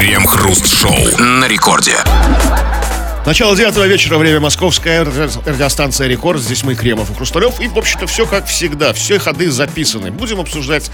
[0.00, 1.94] Крем-хруст-шоу на рекорде.
[3.26, 6.40] Начало девятого вечера, время московская, радиостанция «Рекорд».
[6.40, 7.60] Здесь мы, Кремов и Хрусталев.
[7.60, 8.94] И, в общем-то, все как всегда.
[8.94, 10.10] Все ходы записаны.
[10.10, 10.90] Будем обсуждать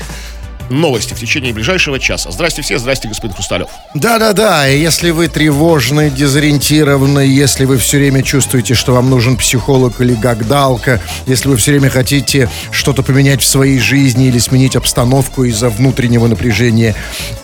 [0.71, 2.31] новости в течение ближайшего часа.
[2.31, 3.69] Здрасте все, здрасте, господин Хрусталев.
[3.95, 10.15] Да-да-да, если вы тревожны, дезориентированы, если вы все время чувствуете, что вам нужен психолог или
[10.15, 15.69] гагдалка, если вы все время хотите что-то поменять в своей жизни или сменить обстановку из-за
[15.69, 16.95] внутреннего напряжения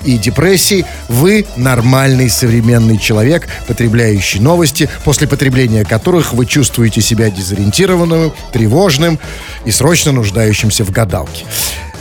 [0.04, 8.32] и депрессии, вы нормальный современный человек, потребляющий новости, после потребления которых вы чувствуете себя дезориентированным,
[8.53, 9.18] тревожным
[9.64, 11.45] и срочно нуждающимся в гадалке.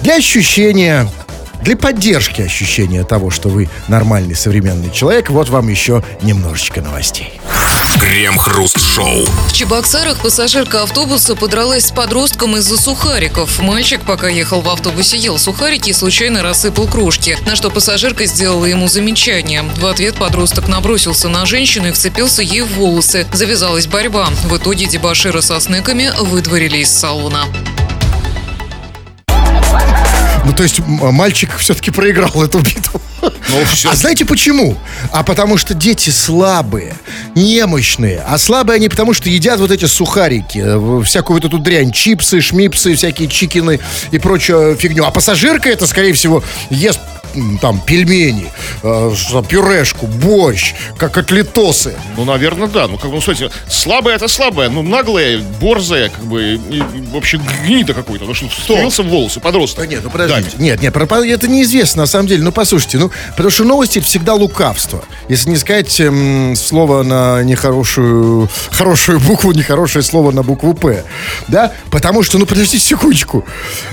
[0.01, 1.07] Для ощущения
[1.61, 7.39] для поддержки ощущения того, что вы нормальный современный человек, вот вам еще немножечко новостей.
[7.99, 9.25] Крем-хруст-шоу.
[9.47, 13.59] В Чебоксарах пассажирка автобуса подралась с подростком из-за сухариков.
[13.59, 18.65] Мальчик, пока ехал в автобусе, ел сухарики и случайно рассыпал кружки, на что пассажирка сделала
[18.65, 19.63] ему замечание.
[19.77, 23.27] В ответ подросток набросился на женщину и вцепился ей в волосы.
[23.33, 24.29] Завязалась борьба.
[24.45, 27.45] В итоге дебашира со снеками выдворили из салона.
[30.45, 33.01] Ну, то есть мальчик все-таки проиграл эту битву.
[33.51, 33.89] Ну, все.
[33.89, 34.77] А знаете почему?
[35.11, 36.95] А потому что дети слабые,
[37.35, 38.23] немощные.
[38.25, 42.41] А слабые они потому, что едят вот эти сухарики, э, всякую вот эту дрянь, чипсы,
[42.41, 43.79] шмипсы, всякие чикины
[44.11, 45.05] и прочую фигню.
[45.05, 46.99] А пассажирка это, скорее всего, ест
[47.61, 48.51] там пельмени,
[48.83, 49.11] э,
[49.47, 51.95] пюрешку, борщ, как котлетосы.
[52.17, 52.87] Ну, наверное, да.
[52.87, 56.83] Ну, как бы, ну, смотрите, слабое это слабое, ну, наглое, борзое, как бы, и, и,
[57.11, 58.25] вообще гнида какой-то.
[58.25, 59.81] Ну, что вцепился в волосы, подросток.
[59.81, 60.57] Да нет, ну подождите.
[60.57, 60.63] Да.
[60.63, 62.43] Нет, нет, это неизвестно на самом деле.
[62.43, 63.11] Ну, послушайте, ну,
[63.41, 65.03] потому что новости это всегда лукавство.
[65.27, 71.03] Если не сказать эм, слово на нехорошую, хорошую букву, нехорошее слово на букву П.
[71.47, 71.71] Да?
[71.89, 73.43] Потому что, ну, подождите секундочку.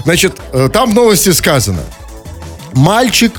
[0.04, 1.80] Значит, э, там в новости сказано.
[2.74, 3.32] Мальчик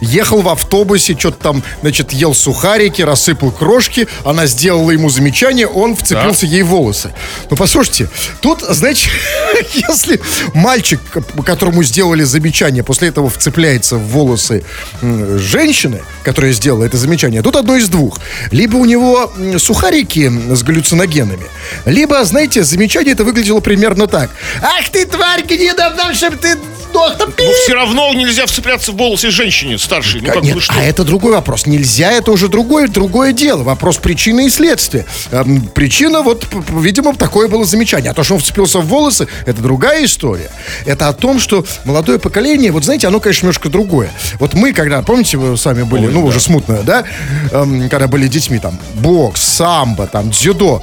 [0.00, 5.96] ехал в автобусе, что-то там, значит, ел сухарики, рассыпал крошки, она сделала ему замечание, он
[5.96, 7.12] вцепился ей в волосы.
[7.50, 8.08] Ну, послушайте,
[8.40, 9.10] тут, значит,
[9.74, 10.20] если
[10.54, 11.00] мальчик,
[11.44, 14.64] которому сделали замечание, после этого вцепляется в волосы
[15.02, 18.18] женщины, которая сделала это замечание, тут одно из двух.
[18.50, 21.46] Либо у него сухарики с галлюциногенами,
[21.84, 24.30] либо, знаете, замечание это выглядело примерно так.
[24.62, 26.56] Ах ты, тварь, гнида, чтобы ты
[26.88, 30.20] сдох, да Но все равно нельзя вцепляться в волосы женщине старшей.
[30.20, 30.74] Ну, как Нет, бы, что?
[30.76, 31.66] а это другой вопрос.
[31.66, 33.62] Нельзя, это уже другое, другое дело.
[33.62, 35.06] Вопрос причины и следствия.
[35.30, 38.10] Эм, причина, вот, видимо, такое было замечание.
[38.10, 40.50] А то, что он вцепился в волосы, это другая история.
[40.84, 44.10] Это о том, что молодое поколение, вот знаете, оно, конечно, немножко другое.
[44.38, 46.26] Вот мы, когда, помните, вы сами были, Ой, ну, да.
[46.28, 47.04] уже смутно, да,
[47.50, 50.82] Эм, когда были детьми, там, бокс, самбо, там, дзюдо.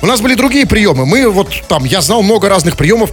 [0.00, 1.06] У нас были другие приемы.
[1.06, 3.10] Мы вот там, я знал много разных приемов.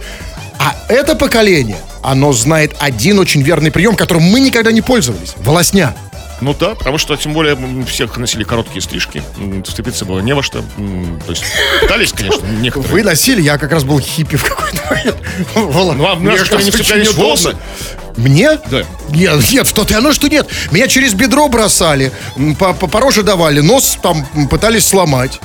[0.58, 5.34] А это поколение, оно знает один очень верный прием, которым мы никогда не пользовались.
[5.38, 5.94] Волосня.
[6.42, 7.56] Ну да, потому что, тем более,
[7.86, 9.22] всех носили короткие стрижки.
[9.38, 10.62] М, Вцепиться было не во что.
[11.24, 11.42] То есть,
[11.80, 12.92] пытались, конечно, некоторые.
[12.92, 15.16] Вы носили, я как раз был хиппи в какой-то момент.
[15.54, 17.56] Ну, а Мне что, не вцеплялись волосы?
[18.18, 18.58] Мне?
[18.70, 18.82] Да.
[19.08, 20.46] Нет, нет, в то-то и оно, что нет.
[20.72, 22.12] Меня через бедро бросали,
[22.58, 25.40] по, по, по роже давали, нос там пытались сломать.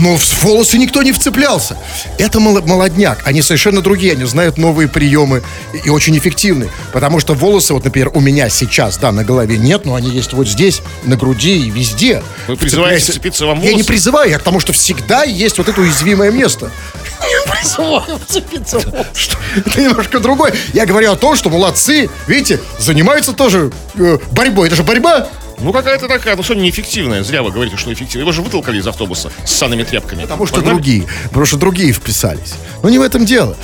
[0.00, 1.76] Но в волосы никто не вцеплялся.
[2.18, 3.22] Это мол- молодняк.
[3.26, 4.12] Они совершенно другие.
[4.12, 5.42] Они знают новые приемы
[5.84, 6.68] и, очень эффективны.
[6.92, 10.32] Потому что волосы, вот, например, у меня сейчас, да, на голове нет, но они есть
[10.32, 12.22] вот здесь, на груди и везде.
[12.46, 13.88] Вы призываете Вцепляйся- вцепиться вам в Я не волосы?
[13.88, 16.70] призываю, я к тому, что всегда есть вот это уязвимое место.
[17.20, 19.36] Не призываю вцепиться в волосы.
[19.56, 20.54] Это немножко другое.
[20.72, 24.68] Я говорю о том, что молодцы, видите, занимаются тоже э, борьбой.
[24.68, 25.28] Это же борьба.
[25.60, 27.22] Ну, какая-то такая, ну, что неэффективная.
[27.24, 28.22] Зря вы говорите, что эффективная.
[28.22, 30.22] Его же вытолкали из автобуса с санными тряпками.
[30.22, 30.74] Потому что Погнали?
[30.74, 31.04] другие.
[31.24, 32.54] Потому что другие вписались.
[32.82, 33.56] Но не в этом дело.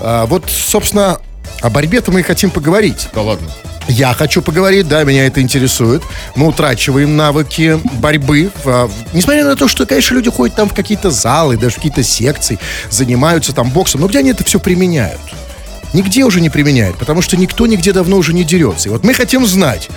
[0.00, 1.20] А, вот, собственно,
[1.62, 3.08] о борьбе-то мы и хотим поговорить.
[3.14, 3.48] Да ладно.
[3.88, 6.02] Я хочу поговорить, да, меня это интересует.
[6.34, 8.50] Мы утрачиваем навыки борьбы.
[8.64, 12.02] А, Несмотря на то, что, конечно, люди ходят там в какие-то залы, даже в какие-то
[12.02, 12.58] секции,
[12.90, 15.20] занимаются там боксом, но где они это все применяют?
[15.92, 18.88] Нигде уже не применяют, потому что никто нигде давно уже не дерется.
[18.88, 19.88] И вот мы хотим знать,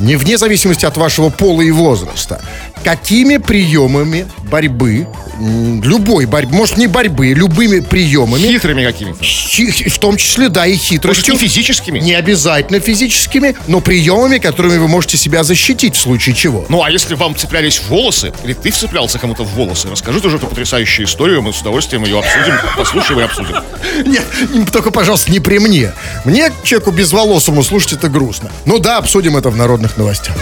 [0.00, 2.40] не вне зависимости от вашего пола и возраста,
[2.84, 5.06] какими приемами борьбы,
[5.40, 9.22] любой борьбы, может не борьбы, любыми приемами, Хитрыми какими-то.
[9.22, 11.34] хи- в том числе, да, и Может, хитростью.
[11.34, 11.98] не физическими?
[12.00, 16.64] Не обязательно физическими, но приемами, которыми вы можете себя защитить в случае чего.
[16.68, 20.36] Ну, а если вам цеплялись в волосы, или ты вцеплялся кому-то в волосы, расскажи тоже
[20.36, 23.56] эту потрясающую историю, мы с удовольствием ее обсудим, послушаем и обсудим.
[24.06, 25.92] Нет, не- только, пожалуйста, не при мне.
[26.24, 28.50] Мне, человеку безволосому, слушать это грустно.
[28.64, 30.36] Ну да, обсудим это в народных новостях.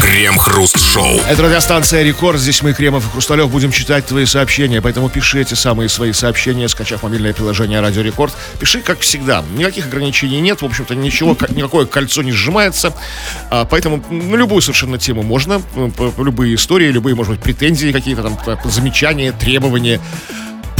[0.00, 1.20] Крем-хруст-шоу.
[1.28, 2.38] Это радиостанция Рекорд.
[2.38, 4.82] Здесь мы, Кремов и Хрусталев, будем читать твои сообщения.
[4.82, 8.34] Поэтому пиши эти самые свои сообщения, скачав мобильное приложение Радио Рекорд.
[8.58, 9.44] Пиши, как всегда.
[9.56, 10.62] Никаких ограничений нет.
[10.62, 12.92] В общем-то, ничего, ка- никакое кольцо не сжимается.
[13.50, 15.62] А, поэтому на любую совершенно тему можно.
[16.18, 20.00] Любые истории, любые, может быть, претензии какие-то там, замечания, требования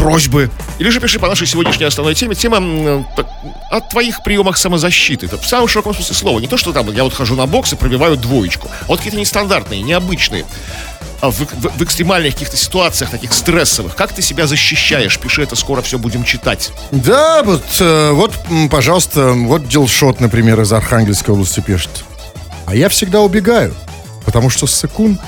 [0.09, 0.51] просьбы.
[0.79, 2.35] Или же пиши по нашей сегодняшней основной теме.
[2.35, 3.27] Тема м, так,
[3.71, 5.25] о твоих приемах самозащиты.
[5.27, 6.39] Это в самом широком смысле слова.
[6.41, 8.69] Не то, что там я вот хожу на бокс и пробиваю двоечку.
[8.83, 10.45] А вот какие-то нестандартные, необычные.
[11.23, 13.97] А в, в- в экстремальных каких-то ситуациях, таких стрессовых.
[13.97, 15.19] Как ты себя защищаешь?
[15.19, 16.71] Пиши это, скоро все будем читать.
[16.91, 18.33] Да, вот, э, вот,
[18.71, 22.05] пожалуйста, вот Дилшот, например, из Архангельской области пишет.
[22.67, 23.75] А я всегда убегаю,
[24.27, 25.19] потому что ссыкун.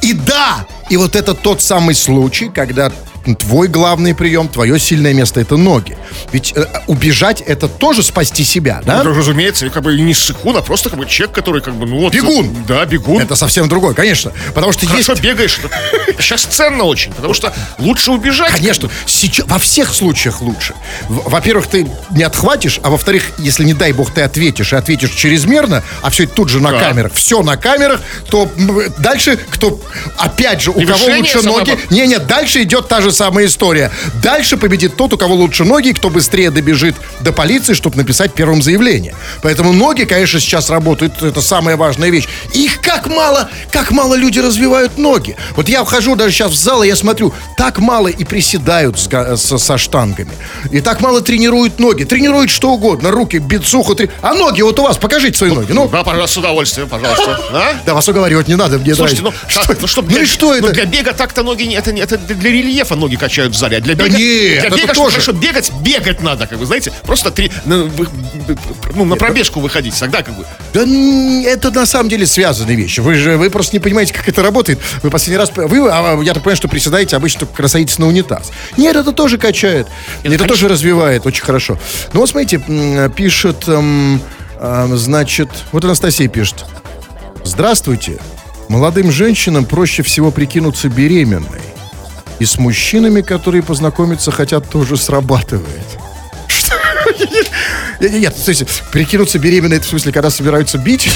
[0.00, 2.90] И да, и вот это тот самый случай, когда
[3.38, 5.96] твой главный прием, твое сильное место это ноги.
[6.32, 9.02] Ведь э, убежать это тоже спасти себя, да?
[9.02, 11.86] Ну, разумеется, и как бы не ссыкун, а просто как бы человек, который как бы,
[11.86, 12.12] ну вот...
[12.12, 12.64] Бегун.
[12.66, 13.22] Да, бегун.
[13.22, 14.32] Это совсем другое, конечно.
[14.54, 15.22] Потому что Хорошо есть...
[15.22, 15.60] бегаешь.
[16.22, 18.52] Сейчас ценно очень, потому что лучше убежать.
[18.52, 20.74] Конечно, сейчас, во всех случаях лучше.
[21.08, 25.82] Во-первых, ты не отхватишь, а во-вторых, если не дай бог ты ответишь, и ответишь чрезмерно,
[26.02, 26.80] а все это тут же на Да.
[26.80, 28.48] камерах, все на камерах, то
[28.98, 29.80] дальше, кто,
[30.16, 31.78] опять же, у И кого лучше самого- ноги...
[31.90, 33.90] Не-не, дальше идет та же самая история.
[34.22, 38.62] Дальше победит тот, у кого лучше ноги, кто быстрее добежит до полиции, чтобы написать первым
[38.62, 39.14] заявление.
[39.42, 42.28] Поэтому ноги, конечно, сейчас работают, это самая важная вещь.
[42.54, 45.36] Их как мало, как мало люди развивают ноги.
[45.56, 49.08] Вот я вхожу даже сейчас в зал, и я смотрю, так мало и приседают с
[49.36, 50.30] со, со штангами.
[50.70, 52.04] И так мало тренируют ноги.
[52.04, 53.94] Тренируют что угодно, руки, бицуху.
[53.94, 54.10] Три...
[54.20, 55.72] А ноги вот у вас, покажите свои ноги.
[55.72, 57.40] Ну, Да, пожалуйста, с удовольствием, пожалуйста.
[57.52, 57.74] А?
[57.84, 59.68] да вас уговаривать не надо, мне Слушайте, ну, нравится.
[59.68, 60.72] так, ну, чтоб ну для- что ну, это?
[60.72, 63.94] для бега так-то ноги не, это, это для рельефа ноги качают в зале, а для
[63.94, 65.20] Да бега, нет, для это бега, тоже.
[65.20, 68.08] чтобы бегать, бегать надо, как вы знаете, просто три, на, вы-
[68.94, 70.46] ну, на пробежку выходить, тогда как бы.
[70.72, 73.00] Да это на самом деле связанные вещи.
[73.00, 74.78] Вы же вы просто не понимаете, как это работает.
[75.02, 75.50] Вы последний раз...
[75.54, 78.50] Вы, а, я так понимаю, что приседаете обычно только садитесь на унитаз.
[78.76, 79.88] Нет, это тоже качает.
[80.22, 81.26] Это, тоже развивает.
[81.26, 81.78] Очень хорошо.
[82.12, 82.58] Ну вот смотрите,
[83.14, 84.20] пишет, эм,
[84.60, 85.50] эм, значит...
[85.72, 86.64] Вот Анастасия пишет.
[87.44, 88.18] Здравствуйте.
[88.68, 91.60] Молодым женщинам проще всего прикинуться беременной.
[92.38, 95.86] И с мужчинами, которые познакомиться хотят, тоже срабатывает.
[98.00, 101.08] Нет, нет, есть прикинуться беременной, это в смысле, когда собираются бить?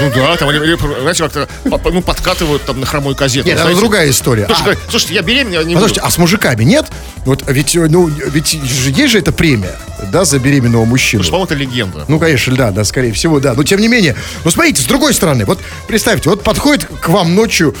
[0.00, 0.58] Ну да, там, они,
[1.00, 3.46] знаете, как-то ну, подкатывают там на хромой газету.
[3.46, 4.44] Нет, это другая история.
[4.44, 6.86] А, слушайте, я беременна, не Подождите, а с мужиками нет?
[7.24, 9.76] Вот ведь, э, ну, ведь есть же эта премия,
[10.10, 11.22] да, за беременного мужчину.
[11.24, 12.04] По-моему, это легенда.
[12.08, 13.54] Ну, конечно, да, да, скорее всего, да.
[13.54, 17.34] Но тем не менее, ну, смотрите, с другой стороны, вот представьте, вот подходит к вам
[17.34, 17.74] ночью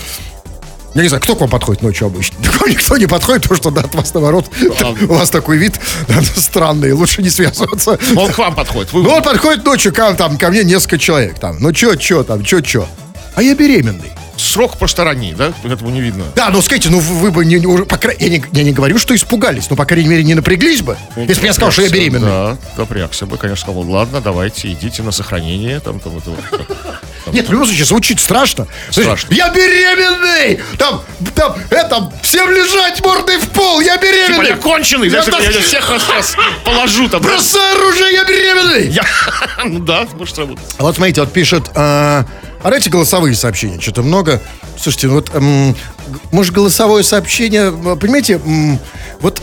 [0.94, 2.36] я не знаю, кто к вам подходит ночью обычно?
[2.50, 4.46] К вам никто не подходит, потому что, да, от вас, наоборот,
[5.08, 7.98] у вас такой вид да, странный, лучше не связываться.
[8.16, 8.92] Он к вам подходит.
[8.92, 12.22] Вы, Ну, он подходит ночью, ко, там, ко мне несколько человек, там, ну, чё, чё,
[12.24, 12.86] там, чё, чё.
[13.34, 14.12] А я беременный.
[14.42, 15.52] Срок просто ранний, да?
[15.64, 16.24] Этого не видно.
[16.34, 18.98] Да, ну скажите, ну вы бы не, уже, по край- я, не, я не говорю,
[18.98, 21.88] что испугались, но, по крайней мере, не напряглись бы, если бы я сказал, что я
[21.88, 22.28] беременный.
[22.28, 26.66] Да, напрягся бы, конечно, сказал, ладно, давайте, идите на сохранение, там, там, это, вот.
[27.32, 28.66] Нет, в любом случае, звучит страшно.
[28.90, 29.32] Страшно.
[29.32, 30.60] Я беременный!
[30.76, 31.02] Там,
[31.34, 34.48] там, это, всем лежать мордой в пол, я Типа, беременный!
[34.50, 37.22] я конченый, Я так- я всех сейчас положу там.
[37.22, 38.88] Бросай оружие, я беременный!
[38.88, 39.04] Я,
[39.64, 40.64] ну да, может работать.
[40.78, 42.24] Вот смотрите, вот пишет, а,
[42.62, 44.40] а давайте голосовые сообщения, что-то много.
[44.78, 48.78] Слушайте, ну вот, м, г- может, голосовое сообщение, понимаете, м,
[49.20, 49.40] вот...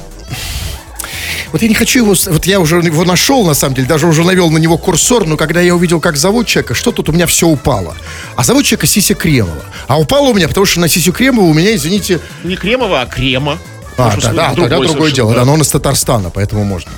[1.52, 2.14] Вот я не хочу его...
[2.28, 5.36] Вот я уже его нашел, на самом деле, даже уже навел на него курсор, но
[5.36, 7.96] когда я увидел, как зовут человека, что тут у меня все упало.
[8.36, 9.64] А зовут человека Сися Кремова.
[9.88, 12.20] А упало у меня, потому что на Сисю Кремову у меня, извините...
[12.44, 13.58] Не кремово, а крема.
[13.98, 15.34] А, да, да, тогда другое дело.
[15.34, 16.92] Да, но он из Татарстана, поэтому можно.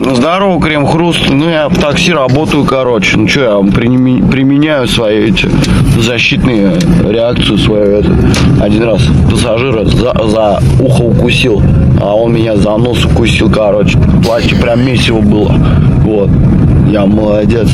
[0.00, 1.28] Здорово, Крем Хруст.
[1.28, 3.18] Ну, я в такси работаю, короче.
[3.18, 5.46] Ну, что, я применяю свои эти
[5.98, 6.72] защитные
[7.06, 7.98] реакцию свою.
[7.98, 8.10] Это.
[8.62, 11.62] Один раз пассажира за, за ухо укусил,
[12.00, 13.98] а он меня за нос укусил, короче.
[14.24, 15.54] Платье прям месиво было.
[16.02, 16.30] Вот.
[16.90, 17.68] Я молодец.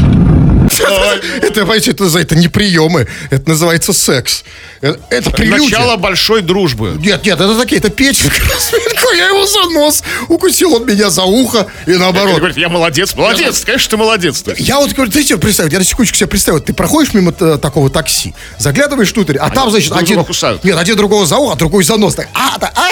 [0.80, 4.44] Это, понимаете, это, за- это не приемы, это называется секс.
[4.80, 5.78] Это, это прелюдия.
[5.78, 6.96] Начало большой дружбы.
[6.98, 11.66] Нет, нет, это такие, это Красвенко, я его за нос укусил, он меня за ухо
[11.86, 12.36] и наоборот.
[12.38, 14.44] говорит, я молодец, молодец, конечно, ты молодец.
[14.58, 17.58] Я вот говорю, ты себе представь, я на секундочку себе представил, ты проходишь мимо э,
[17.60, 20.24] такого такси, заглядываешь внутрь, а там, значит, один...
[20.62, 22.16] Нет, один другого за ухо, а другой за нос.
[22.34, 22.88] А, да, а,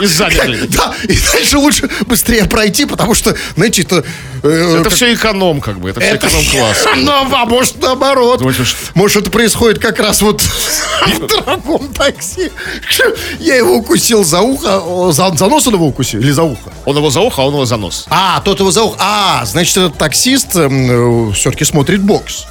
[0.00, 4.04] И, и да, и дальше лучше быстрее пройти, потому что, знаете, это...
[4.42, 6.85] э, Это как- все эконом, как бы, это все Это- эконом-класс.
[6.96, 8.40] Ну, а может, наоборот.
[8.94, 12.50] Может, это происходит как раз вот в дорогом такси.
[13.38, 15.12] Я его укусил за ухо.
[15.12, 16.70] За, за нос он его укусил или за ухо?
[16.84, 18.06] Он его за ухо, а он его за нос.
[18.08, 18.96] А, тот его за ухо.
[18.98, 22.46] А, значит, этот таксист все-таки смотрит бокс.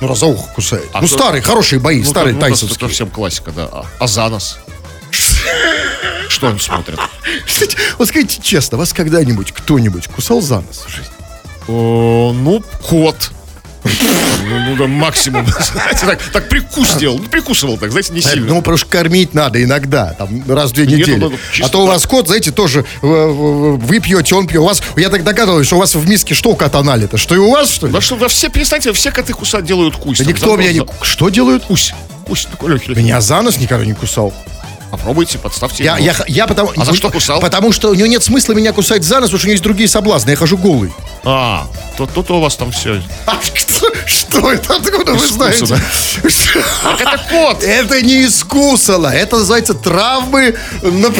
[0.00, 0.88] Ну, раз за ухо кусает.
[0.92, 2.88] А ну, кто- старые, хорошие бои, Ну, старые это- ну, это тайсовские.
[2.88, 3.68] совсем классика, да.
[3.72, 4.58] А, а за нос?
[6.28, 6.98] Что он смотрит?
[7.44, 11.12] Кстати, вот скажите честно, вас когда-нибудь кто-нибудь кусал за нос в жизни?
[11.66, 13.32] О, ну, кот.
[14.48, 15.46] Ну, ну, да, максимум.
[15.72, 17.18] Знаете, так, так прикус делал.
[17.18, 18.54] Ну, прикусывал так, знаете, не Ну, сильно.
[18.56, 21.16] потому что кормить надо иногда, там, раз в две Нет, недели.
[21.18, 24.46] ну, ну, чисто а то у вас кот, знаете, тоже э, э, вы пьете, он
[24.46, 24.60] пьет.
[24.60, 27.16] У вас, я так догадываюсь, что у вас в миске что у кота налито?
[27.16, 27.92] Что и у вас, что ли?
[27.92, 30.18] Да что, да все, перестаньте, все коты кусать делают кусь.
[30.18, 30.82] Да Там, никто меня не...
[31.02, 31.64] Что делают?
[31.64, 31.92] Кусь.
[32.26, 32.94] Кусь такой легкий.
[32.94, 34.32] Меня за нос никогда не кусал.
[34.90, 35.84] Попробуйте, подставьте.
[35.84, 36.72] Я, я, я потому...
[36.76, 37.40] А за что кусал?
[37.40, 39.64] Потому что у него нет смысла меня кусать за нос, потому что у него есть
[39.64, 40.30] другие соблазны.
[40.30, 40.92] Я хожу голый.
[41.24, 41.66] А,
[41.96, 43.02] то, то, у вас там все.
[43.26, 44.76] А что, что это?
[44.76, 45.66] Откуда вы знаете?
[45.66, 46.60] Что?
[46.98, 47.62] Это кот!
[47.62, 49.08] Это не искусало.
[49.08, 51.10] Это называется травмы на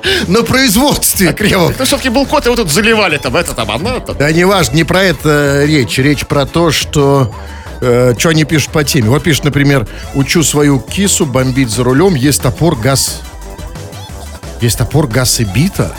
[0.26, 1.72] на производстве, Кремов.
[1.72, 4.16] Это все-таки был кот, его тут заливали там, это там, она там.
[4.16, 5.98] Да не важно, не про это речь.
[5.98, 7.34] Речь про то, что...
[7.80, 9.08] что они пишут по теме.
[9.08, 13.20] Вот пишет, например, учу свою кису бомбить за рулем, есть топор, газ...
[14.60, 15.94] Есть топор, газ и бита?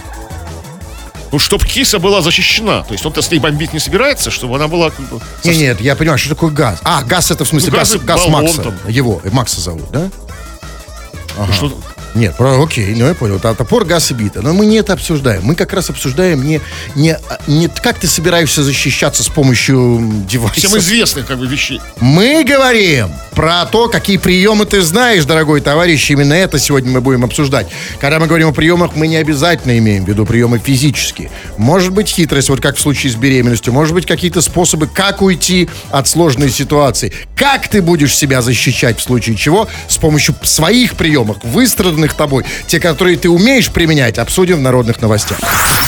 [1.32, 2.84] Ну, чтоб киса была защищена.
[2.84, 4.90] То есть он-то с ней бомбить не собирается, чтобы она была...
[4.90, 6.80] как бы, Нет, нет, я понимаю, что такое газ.
[6.84, 8.64] А, газ это в смысле Ну, газ, газ газ Макса.
[8.64, 8.76] там.
[8.88, 10.10] Его, э, Макса зовут, да?
[11.54, 11.78] что-
[12.13, 13.39] Нет, про, окей, ну я понял.
[13.39, 14.41] Та- Топор, газ и бита.
[14.41, 15.44] Но мы не это обсуждаем.
[15.44, 16.60] Мы как раз обсуждаем не,
[16.96, 20.58] не, не как ты собираешься защищаться с помощью девайсов.
[20.58, 21.80] Всем известных как бы вещей.
[22.00, 26.10] Мы говорим про то, какие приемы ты знаешь, дорогой товарищ.
[26.12, 27.68] Именно это сегодня мы будем обсуждать.
[28.00, 31.32] Когда мы говорим о приемах, мы не обязательно имеем в виду приемы физические.
[31.58, 33.72] Может быть хитрость, вот как в случае с беременностью.
[33.72, 37.13] Может быть какие-то способы, как уйти от сложной ситуации.
[37.36, 42.46] Как ты будешь себя защищать в случае чего с помощью своих приемов, выстраданных тобой.
[42.67, 45.39] Те, которые ты умеешь применять, обсудим в народных новостях.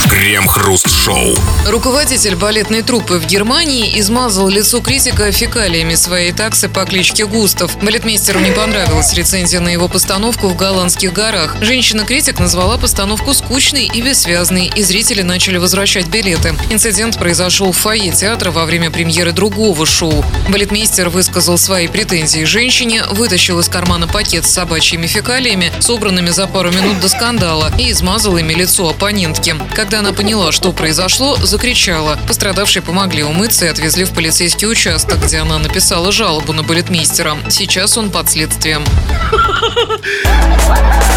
[0.09, 1.35] Крем-хруст-шоу.
[1.67, 7.77] Руководитель балетной труппы в Германии измазал лицо критика фекалиями своей таксы по кличке Густав.
[7.81, 11.55] Балетмейстеру не понравилась рецензия на его постановку в голландских горах.
[11.61, 16.53] Женщина-критик назвала постановку скучной и бессвязной, и зрители начали возвращать билеты.
[16.69, 20.23] Инцидент произошел в фойе театра во время премьеры другого шоу.
[20.49, 26.69] Балетмейстер высказал свои претензии женщине, вытащил из кармана пакет с собачьими фекалиями, собранными за пару
[26.69, 29.55] минут до скандала, и измазал ими лицо оппонентки.
[29.73, 32.19] Когда она поняла, что произошло, закричала.
[32.27, 37.37] Пострадавшие помогли умыться и отвезли в полицейский участок, где она написала жалобу на балетмейстера.
[37.49, 38.83] Сейчас он под следствием.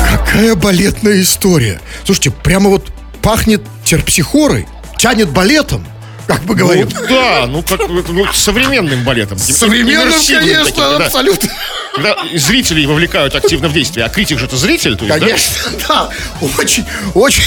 [0.09, 1.81] Какая балетная история.
[2.05, 2.87] Слушайте, прямо вот
[3.23, 5.85] пахнет терпсихорой, тянет балетом,
[6.29, 6.89] как мы говорим.
[6.93, 9.39] Ну, да, ну как ну, современным балетом.
[9.39, 11.07] Современным, Иммерсивным конечно, таким, да.
[11.07, 11.51] абсолютно.
[11.97, 15.27] Когда зрителей вовлекают активно в действие, а критик же это зритель, то есть, да?
[15.27, 16.11] Конечно, да.
[16.59, 16.85] Очень,
[17.15, 17.43] очень,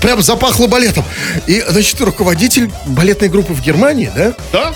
[0.00, 1.04] прям запахло балетом.
[1.46, 4.74] И, значит, руководитель балетной группы в Германии, да, Да?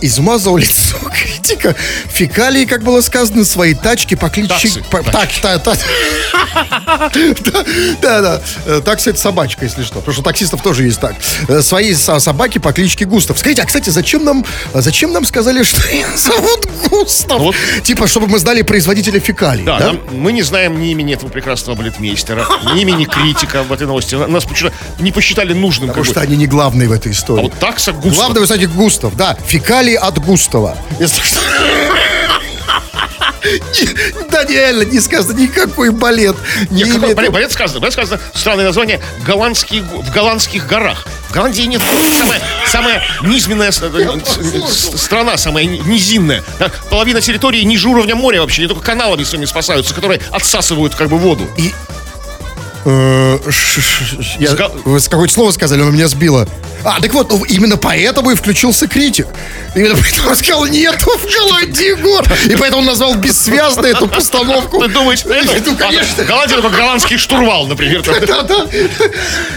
[0.00, 1.74] Измазал лицо критика
[2.08, 4.68] фекалии, как было сказано, своей тачки по кличке...
[5.12, 5.76] Так, та- та-
[8.02, 8.42] Да, да.
[8.66, 9.96] Э, Такси это собачка, если что.
[9.96, 11.14] Потому что таксистов тоже есть так.
[11.48, 13.38] Э, со- собаки по кличке Густав.
[13.38, 15.80] Скажите, а, кстати, зачем нам, а зачем нам сказали, что
[16.16, 17.54] зовут Густав?
[17.82, 22.46] Типа, чтобы мы знали производителя фекалий, Да, мы не знаем ни имени этого прекрасного балетмейстера,
[22.74, 24.14] ни имени критика в этой новости.
[24.14, 25.88] Нас почему-то не посчитали нужным.
[25.88, 27.42] Потому что они не главные в этой А истории.
[27.42, 28.14] вот такса Густав.
[28.14, 29.36] Главное, кстати, Густав, да.
[29.46, 30.18] Фекалии от.
[30.98, 31.40] Если что.
[33.42, 36.36] Не- Да, реально, не сказано никакой балет.
[36.70, 41.06] Не Нет, имеет- балет, балет сказано, балет сказано странное название голландские, го- в голландских горах.
[41.28, 41.80] В Голландии нет
[42.18, 44.18] самая, самая низменная э,
[44.96, 46.42] страна, самая низинная.
[46.90, 51.18] Половина территории ниже уровня моря вообще, они только каналами своими спасаются, которые отсасывают как бы
[51.18, 51.48] воду.
[51.56, 51.72] Ш-
[52.84, 56.46] я- Ска- Вы с какое-то слово сказали, оно меня сбило.
[56.82, 59.26] А, так вот, ну, именно поэтому и включился критик.
[59.74, 62.24] Именно поэтому он сказал, нету в Голландии гор.
[62.48, 64.80] И поэтому он назвал бессвязно эту постановку.
[64.80, 66.22] Ты думаешь, это, Ну, конечно.
[66.22, 68.02] а, Голландия только голландский штурвал, например.
[68.26, 68.66] Да-да.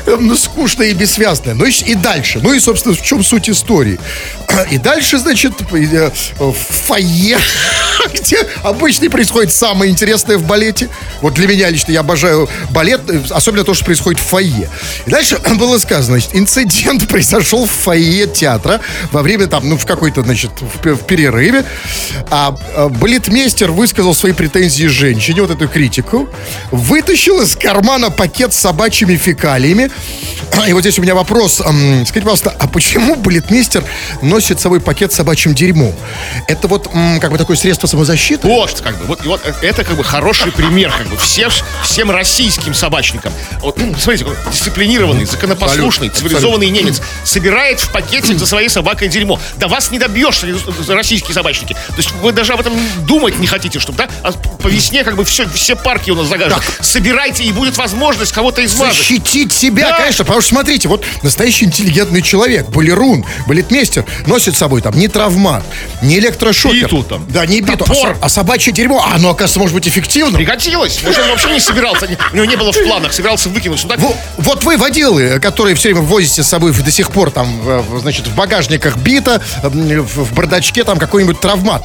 [0.06, 1.54] Ну, скучно и бессвязно.
[1.54, 2.40] Ну и, дальше.
[2.44, 4.00] Ну и, собственно, в чем суть истории.
[4.72, 7.38] И дальше, значит, э, в фойе,
[8.14, 10.90] где обычно происходит самое интересное в балете.
[11.22, 14.70] Вот для меня лично я обожаю балет, э, особенно то, что происходит в фойе.
[15.06, 19.86] И дальше было сказано, значит, инцидент произошел в фойе театра во время там, ну, в
[19.86, 21.66] какой-то, значит, в, в перерыве.
[22.30, 26.30] А, а балетмейстер высказал свои претензии женщине, вот эту критику,
[26.72, 29.92] вытащил из кармана пакет с собачьими фекалиями.
[30.68, 31.56] И вот здесь у меня вопрос.
[31.56, 33.84] Скажите, пожалуйста, а почему балетмейстер
[34.22, 35.94] носит с собой пакет с собачьим дерьмом?
[36.48, 36.90] Это вот
[37.22, 38.48] как бы такое средство самозащита?
[38.48, 41.50] Вот, как бы, вот, и вот это как бы хороший пример, как бы, всем,
[41.84, 43.34] всем российским собачникам.
[43.60, 49.40] Вот, смотрите, дисциплинированный, законопослушный, цивилизованный немец собирает в пакетик за своей собакой дерьмо.
[49.58, 50.48] Да вас не добьешься,
[50.88, 51.74] российские собачники.
[51.74, 52.74] То есть вы даже об этом
[53.06, 56.28] думать не хотите, чтобы, да, а по весне как бы все, все парки у нас
[56.28, 56.62] загажены.
[56.80, 58.98] Собирайте, и будет возможность кого-то измазать.
[58.98, 59.98] Защитить себя, Да.
[59.98, 65.08] конечно, потому что смотрите, вот настоящий интеллигентный человек, балерун, балетмейстер, носит с собой там не
[65.08, 65.64] травмат,
[66.02, 66.84] не электрошокер.
[66.86, 67.26] Биту там.
[67.30, 68.18] Да, не биту, а, Топор.
[68.22, 69.04] а собачье дерьмо.
[69.06, 70.36] А оно, оказывается, может быть эффективным.
[70.36, 71.02] Пригодилось.
[71.04, 73.82] Может, он вообще не собирался, у него не было в планах, собирался выкинуть.
[73.84, 77.32] Ну, так, Во- Вот вы водилы, которые все время возите с собой до сих пор
[77.32, 77.48] там,
[78.02, 81.84] значит, в багажниках бита, в бардачке там какой-нибудь травмат.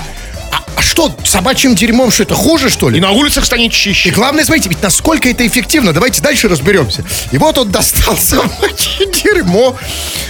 [0.53, 2.99] А, а что, собачьим дерьмом, что это хуже, что ли?
[2.99, 4.11] И на улицах станет И чище.
[4.11, 5.93] главное, смотрите, ведь насколько это эффективно.
[5.93, 7.05] Давайте дальше разберемся.
[7.33, 9.77] И вот он достал собачье дерьмо,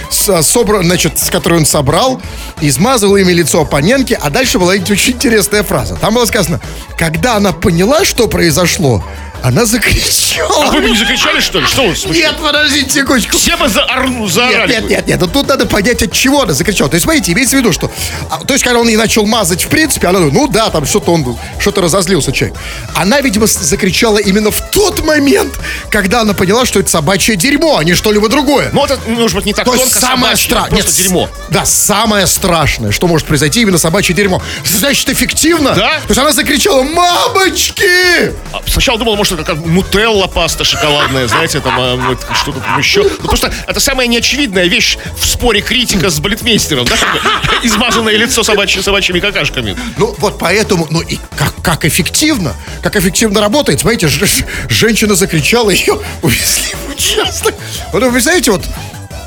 [0.09, 2.21] с, собра- значит, с которой он собрал,
[2.61, 5.95] измазал ими лицо оппонентки, а дальше была очень интересная фраза.
[5.95, 6.59] Там было сказано,
[6.97, 9.03] когда она поняла, что произошло,
[9.43, 10.65] она закричала.
[10.67, 11.65] А вы бы не закричали, что ли?
[11.67, 12.27] Что вы смущаете?
[12.29, 13.37] Нет, подождите секундочку.
[13.37, 14.71] Все бы заор- Нет, заорали.
[14.71, 16.89] нет, нет, нет, ну тут надо понять, от чего она закричала.
[16.89, 17.91] То есть, смотрите, имеется в виду, что...
[18.29, 21.11] а, то есть, когда он ей начал мазать, в принципе, она ну да, там что-то
[21.11, 22.57] он, что-то разозлился человек.
[22.95, 25.57] Она, видимо, закричала именно в тот момент,
[25.89, 28.69] когда она поняла, что это собачье дерьмо, а не что-либо другое.
[28.73, 30.81] Ну, это, может быть, не так То тонко самое страшное.
[30.81, 31.29] просто дерьмо.
[31.49, 34.41] Да, самое страшное, что может произойти, именно собачье дерьмо.
[34.63, 35.73] Значит, эффективно?
[35.75, 35.89] Да.
[36.01, 38.33] То есть она закричала, мамочки!
[38.53, 42.77] А Сначала думал, может, это как нутелла паста шоколадная, знаете, там а, вот что-то там
[42.79, 43.03] еще.
[43.03, 46.95] Ну, просто это самая неочевидная вещь в споре критика с балетмейстером, да?
[47.63, 49.75] Измазанное лицо собачьи, собачьими какашками.
[49.97, 53.79] Ну, вот поэтому, ну и как, как эффективно, как эффективно работает.
[53.79, 57.55] Смотрите, ж- ж- женщина закричала, ее увезли в участок.
[57.91, 58.63] Вот вы представляете, вот,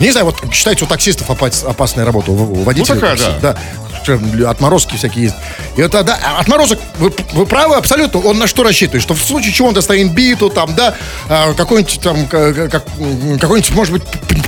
[0.00, 3.52] не знаю, вот считайте, у таксистов опас- опасная работа, у водителей Ну, такая, такси, да.
[3.52, 3.58] да.
[4.02, 4.18] Что,
[4.48, 5.36] Отморозки всякие есть.
[5.76, 9.02] И вот тогда а, отморозок, вы, вы правы абсолютно, он на что рассчитывает?
[9.02, 10.94] Что в случае чего он достанет биту, там, да,
[11.28, 14.02] а, какой-нибудь там, как, какой-нибудь, может быть,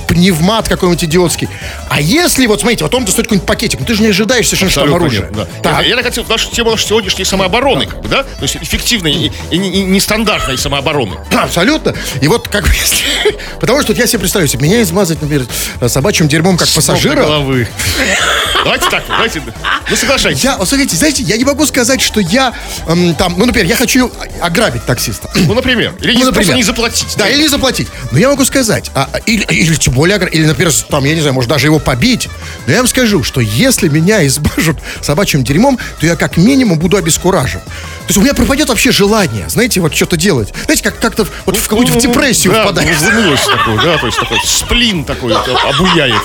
[0.07, 1.49] пневмат какой-нибудь идиотский.
[1.89, 4.71] А если, вот смотрите, вот он достает какой-нибудь пакетик, ну ты же не ожидаешь совершенно,
[4.71, 5.37] что там Абсолютно оружие.
[5.37, 5.61] нет, да.
[5.61, 5.85] Так.
[5.85, 8.23] Я, я хотел, наша тема нашей сегодняшней самообороны, как бы, да?
[8.23, 11.17] То есть эффективной и, и и нестандартной самообороны.
[11.33, 11.93] Абсолютно.
[12.21, 13.03] И вот как бы если...
[13.59, 15.47] Потому что вот я себе представляю, если меня измазать, например,
[15.87, 17.23] собачьим дерьмом как С пассажира...
[17.23, 17.67] головы.
[18.63, 19.41] Давайте так, давайте.
[19.89, 20.43] Ну, соглашайтесь.
[20.43, 22.53] Я, вот смотрите, знаете, я не могу сказать, что я
[22.87, 24.11] эм, там, ну, например, я хочу
[24.41, 25.29] ограбить таксиста.
[25.35, 25.93] Ну, например.
[26.01, 27.15] Или не, Ну, просто не заплатить.
[27.17, 27.87] Да, или не заплатить.
[28.11, 31.21] Но я могу сказать, а, а, или, или тем более, или, например, там, я не
[31.21, 32.29] знаю, может даже его побить.
[32.65, 36.97] Но я вам скажу, что если меня избажут собачьим дерьмом, то я как минимум буду
[36.97, 37.59] обескуражен.
[37.61, 40.51] То есть у меня пропадет вообще желание, знаете, вот что-то делать.
[40.65, 42.97] Знаете, как как-то вот в какую-то в депрессию Ну, да, впадает.
[42.97, 46.21] взломилось такое, да, то есть такой сплин такой обуяет.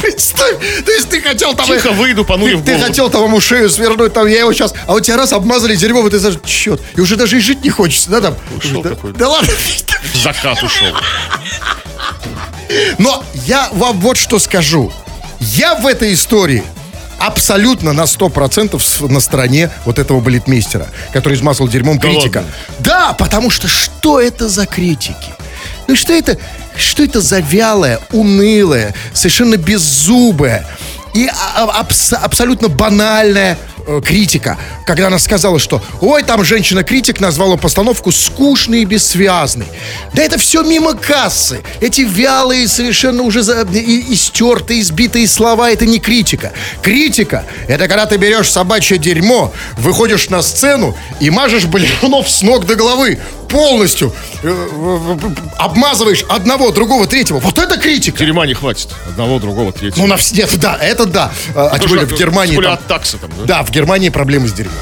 [0.00, 1.66] Представь, то есть ты хотел там...
[1.66, 2.84] Тихо выйду, ты, ты голову.
[2.84, 4.74] хотел там ему шею свернуть, там я его сейчас...
[4.86, 7.62] А у тебя раз обмазали дерьмом, и ты знаешь, черт, и уже даже и жить
[7.64, 8.34] не хочется, да, там?
[8.56, 9.12] Ушел да, такой.
[9.12, 9.48] да ладно.
[10.14, 10.88] Закат ушел.
[12.98, 14.92] Но я вам вот что скажу.
[15.40, 16.62] Я в этой истории
[17.18, 22.38] абсолютно на 100% с- на стороне вот этого балетмейстера, который измазал дерьмом критика.
[22.38, 22.52] ладно?
[22.80, 25.32] Да, потому что что это за критики?
[25.88, 26.38] Ну что это,
[26.76, 30.66] что это за вялая, унылая, совершенно беззубая
[31.14, 37.56] и а- абс- абсолютно банальная э, критика, когда она сказала, что ой, там женщина-критик назвала
[37.56, 39.66] постановку скучной и бессвязной.
[40.12, 41.62] Да это все мимо кассы.
[41.80, 46.52] Эти вялые, совершенно уже за- и, истертые, избитые слова, это не критика.
[46.82, 52.66] Критика— это когда ты берешь собачье дерьмо, выходишь на сцену и мажешь балерунов с ног
[52.66, 55.16] до головы полностью, э,
[55.56, 57.38] обмазываешь одного, другого, третьего.
[57.40, 58.18] Вот это критика.
[58.18, 58.90] Дерьма не хватит.
[59.08, 60.02] Одного, другого, третьего.
[60.02, 61.32] Ну, на все, да, это да.
[61.54, 63.44] А, а тем Потому более в Германии тем более от такса там, да?
[63.44, 64.74] Да, в Германии проблемы с дерьмом.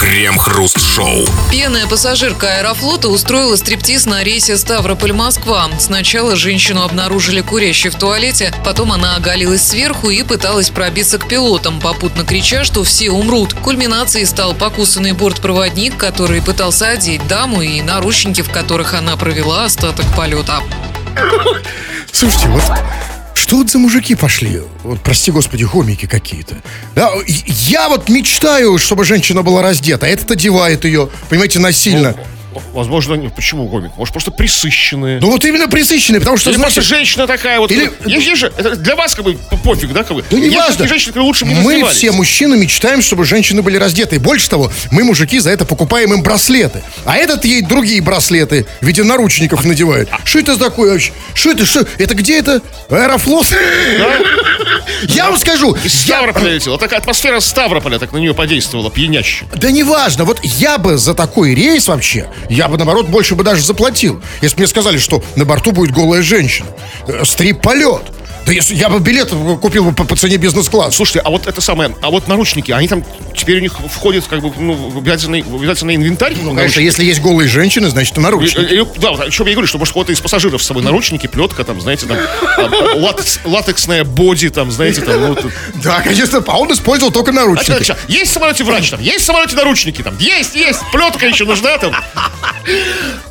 [0.00, 1.28] Крем-хруст-шоу.
[1.48, 5.70] Пьяная пассажирка Аэрофлота устроила стриптиз на рейсе Ставрополь-Москва.
[5.78, 11.78] Сначала женщину обнаружили курящей в туалете, потом она оголилась сверху и пыталась пробиться к пилотам,
[11.78, 13.54] попутно крича, что все умрут.
[13.54, 20.06] Кульминацией стал покусанный бортпроводник, который пытался одеть даму и наручники, в которых она провела остаток
[20.16, 20.62] полета.
[22.10, 22.64] Слушайте, вот
[23.46, 24.60] что вот за мужики пошли?
[24.82, 26.56] Вот, прости господи, хомики какие-то.
[26.96, 27.12] Да,
[27.46, 32.16] я вот мечтаю, чтобы женщина была раздета, а этот одевает ее, понимаете, насильно.
[32.72, 33.92] Возможно, почему гомик?
[33.96, 35.18] Может, просто присыщенные.
[35.20, 37.70] Ну вот именно присыщенные, потому что, Или знаешь, просто женщина такая вот.
[37.70, 40.24] Или- Есть, есть же, это для вас как бы пофиг, да, как бы.
[40.30, 40.86] Да не же важно.
[40.88, 41.96] женщины, лучше бы Мы раздевались.
[41.96, 44.16] все мужчины мечтаем, чтобы женщины были раздеты.
[44.16, 46.82] И больше того, мы, мужики, за это покупаем им браслеты.
[47.04, 50.08] А этот ей другие браслеты в виде наручников надевает.
[50.24, 51.12] Что это такое вообще?
[51.34, 51.66] Что это?
[51.66, 51.86] Что?
[51.98, 52.62] Это где это?
[52.90, 53.46] Аэрофлот?
[55.08, 55.74] Я вам скажу.
[55.84, 56.78] Из я- Ставрополя летела.
[56.78, 59.44] Такая атмосфера Ставрополя так на нее подействовала, пьяняще.
[59.54, 63.62] Да неважно, вот я бы за такой рейс вообще, я бы, наоборот, больше бы даже
[63.62, 64.20] заплатил.
[64.40, 66.68] Если бы мне сказали, что на борту будет голая женщина.
[67.06, 68.02] Э, Стрип-полет.
[68.46, 69.30] Да если я бы билет
[69.60, 70.92] купил бы по, по цене бизнес-класса.
[70.96, 73.04] Слушайте, а вот это самое, а вот наручники, они там
[73.36, 76.36] теперь у них входят как бы ну, в обязательный, в обязательный инвентарь?
[76.40, 78.84] Ну, Конечно, если есть голые женщины, значит, наручники.
[79.00, 81.26] Да, вот о чем я и говорю, что может кто-то из пассажиров с собой наручники,
[81.26, 82.18] плетка, там, знаете, там,
[82.56, 85.36] а, латекс- латексная боди, там, знаете, там, ну,
[85.82, 87.82] Да, конечно, а он использовал только А наручники.
[87.82, 91.26] что, что, Есть в самолете врач там, есть в самолете наручники там, есть, есть, плетка
[91.26, 91.92] еще нужна там.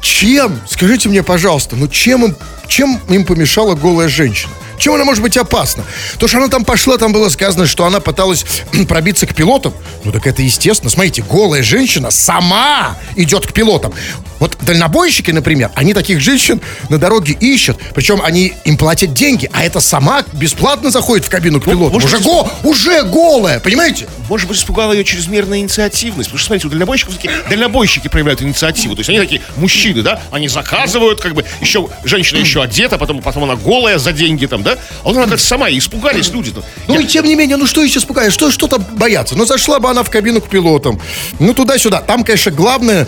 [0.02, 2.36] Чем, скажите мне, пожалуйста, ну чем им,
[2.68, 4.52] чем им помешала голая женщина?
[4.78, 5.84] Чем она может быть опасна?
[6.20, 8.46] То, что она там пошла, там было сказано, что она пыталась
[8.88, 9.74] пробиться к пилотам.
[10.04, 10.90] Ну так это естественно.
[10.90, 13.94] Смотрите, голая женщина сама идет к пилотам.
[14.40, 17.78] Вот дальнобойщики, например, они таких женщин на дороге ищут.
[17.94, 21.94] Причем они им платят деньги, а это сама бесплатно заходит в кабину к пилотам.
[21.94, 24.08] может Уже, быть, го, уже голая, понимаете?
[24.28, 26.30] Может быть, испугала ее чрезмерная инициативность.
[26.30, 28.96] Потому что, смотрите, у дальнобойщиков такие дальнобойщики проявляют инициативу.
[28.96, 30.22] То есть они такие мужчины, да?
[30.32, 34.64] Они заказывают, как бы, еще, женщина еще одета, потом, потом она голая за деньги там,
[34.64, 34.78] да?
[35.04, 36.54] А вот она как сама, и испугались люди.
[36.88, 38.34] Ну и тем не менее, ну что еще испугаешь?
[38.34, 39.36] Что, что там бояться?
[39.36, 41.00] Ну зашла бы она в кабину к пилотам.
[41.40, 42.02] Ну туда-сюда.
[42.02, 43.08] Там, конечно, главное,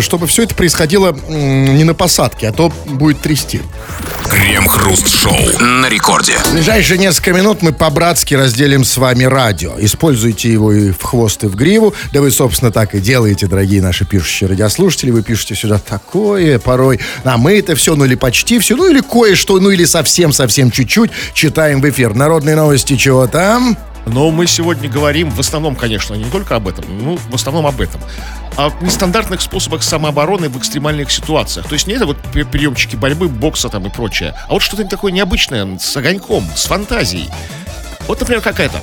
[0.00, 3.60] чтобы все это происходило м, не на посадке, а то будет трясти.
[4.30, 6.32] Крем-хруст-шоу на рекорде.
[6.38, 9.74] В ближайшие несколько минут мы по-братски разделим с вами радио.
[9.78, 11.94] Используйте его и в хвост, и в гриву.
[12.12, 15.10] Да вы, собственно, так и делаете, дорогие наши пишущие радиослушатели.
[15.10, 17.00] Вы пишете сюда такое порой.
[17.22, 21.10] А мы это все, ну или почти все, ну или кое-что, ну или совсем-совсем чуть-чуть
[21.34, 22.14] читаем в эфир.
[22.14, 23.76] Народные новости чего там?
[24.06, 27.80] Но мы сегодня говорим в основном, конечно, не только об этом, ну, в основном об
[27.80, 28.00] этом.
[28.56, 31.66] О нестандартных способах самообороны в экстремальных ситуациях.
[31.66, 34.84] То есть не это вот при- приемчики борьбы, бокса там и прочее, а вот что-то
[34.84, 37.30] такое необычное, с огоньком, с фантазией.
[38.06, 38.80] Вот, например, как это.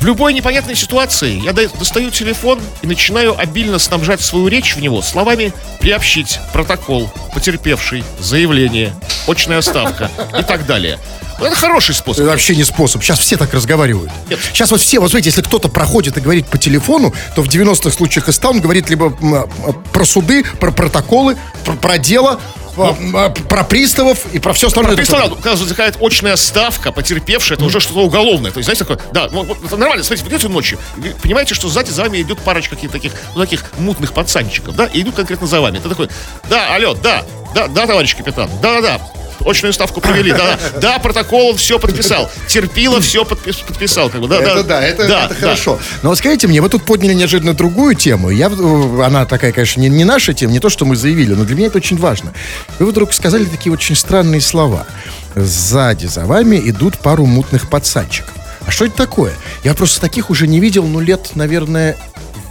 [0.00, 4.80] В любой непонятной ситуации я до- достаю телефон и начинаю обильно снабжать свою речь в
[4.80, 8.94] него словами «приобщить», «протокол», «потерпевший», «заявление»,
[9.26, 10.98] «очная ставка» и так далее.
[11.38, 12.22] Вот Это хороший способ.
[12.22, 13.02] Это вообще не способ.
[13.02, 14.10] Сейчас все так разговаривают.
[14.30, 14.38] Нет.
[14.52, 17.90] Сейчас вот все, вот смотрите, если кто-то проходит и говорит по телефону, то в 90-х
[17.90, 22.40] случаях из 100 он говорит либо а, про суды, про протоколы, про, про дело,
[22.76, 24.96] про приставов и про все остальное.
[24.96, 28.50] Представляю, когда возникает очная ставка, потерпевшая, это уже что-то уголовное.
[28.50, 31.54] То есть, знаете, такое, да, ну, вот это нормально, смотрите, вы идете ночью, вы понимаете,
[31.54, 35.16] что сзади за вами идет парочка каких-то таких, ну, таких мутных пацанчиков, да, и идут
[35.16, 35.78] конкретно за вами.
[35.78, 36.08] Ты такой,
[36.48, 39.00] да, алло, да, да, да, товарищ капитан, да, да, да.
[39.46, 44.20] Очную ставку провели, да, да, да, протокол он все подписал, терпило все подпис- подписал, как
[44.20, 45.78] бы, да, Это да, это, это хорошо.
[46.02, 48.30] Но вот скажите мне, вы тут подняли неожиданно другую тему.
[48.30, 51.44] Я, э, она такая, конечно, не, не наша тема, не то, что мы заявили, но
[51.44, 52.32] для меня это очень важно.
[52.78, 54.86] Вы вдруг сказали такие очень странные слова.
[55.34, 58.32] Сзади за вами идут пару мутных пацанчиков.
[58.66, 59.32] А что это такое?
[59.62, 61.96] Я просто таких уже не видел, ну, лет, наверное,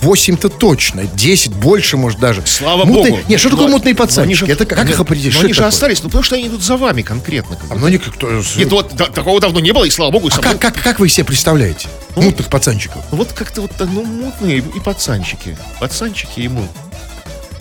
[0.05, 1.03] 8-то точно.
[1.05, 2.41] 10, больше, может, даже.
[2.45, 3.23] Слава Мутные- богу.
[3.27, 4.45] Не, что такое Но- мутные пацанчики?
[4.45, 5.33] же- это как, как их определить?
[5.33, 5.69] Но они же такое?
[5.69, 7.55] остались, ну потому что они идут за вами конкретно.
[7.55, 7.75] как бы.
[7.79, 8.41] Ну, они как-то...
[8.55, 10.75] Нет, вот да, такого давно не было, и слава богу, и А как, мной- как,
[10.81, 11.87] как вы себе представляете?
[12.15, 13.03] Мутных пацанчиков.
[13.11, 15.57] Ну, Вот как-то вот, ну, мутные и пацанчики.
[15.79, 16.69] Пацанчики и мут.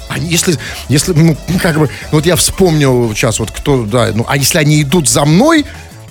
[0.08, 0.56] Они, если,
[0.88, 4.58] если, ну, как бы, ну, вот я вспомнил сейчас, вот кто, да, ну, а если
[4.58, 5.64] они идут за мной,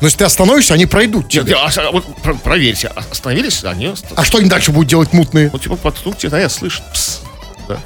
[0.04, 1.60] ну, если ты остановишься, они пройдут Нет, тебя.
[1.63, 3.63] а, а вот про- проверьте, остановились?
[3.63, 5.50] Они ост- А что они дальше будут делать мутные?
[5.50, 6.82] Вот типа подкнуть, да, я слышу.
[6.94, 7.22] Пс.
[7.70, 7.80] Да.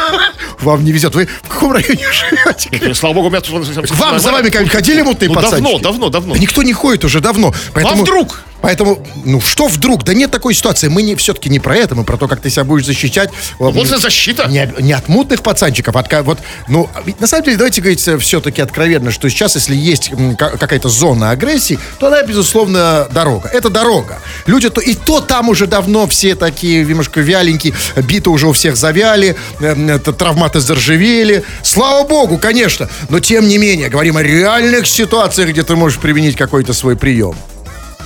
[0.60, 1.14] Вам не везет.
[1.14, 2.70] Вы в каком районе живете?
[2.86, 3.66] Нет, слава богу, у меня тут...
[3.90, 5.62] Вам за вами как ходили мутные Ну, пацанчики?
[5.62, 6.34] давно, давно, давно.
[6.34, 7.52] Да никто не ходит уже давно.
[7.74, 8.42] Поэтому, вдруг?
[8.60, 10.04] Поэтому, ну что вдруг?
[10.04, 10.88] Да нет такой ситуации.
[10.88, 13.30] Мы не, все-таки не про это, мы про то, как ты себя будешь защищать.
[13.58, 14.48] Вот защита.
[14.48, 17.80] Не, не от мутных пацанчиков, от ка- вот, ну, а ведь на самом деле, давайте
[17.80, 23.48] говорить все-таки откровенно, что сейчас, если есть какая-то зона агрессии, то она, безусловно, дорога.
[23.48, 24.18] Это дорога.
[24.46, 28.76] Люди, то, и то там уже давно все такие немножко вяленькие, биты уже у всех
[28.76, 31.44] завяли, э, это, травматы заржавели.
[31.62, 36.36] Слава богу, конечно, но тем не менее, говорим о реальных ситуациях, где ты можешь применить
[36.36, 37.34] какой-то свой прием.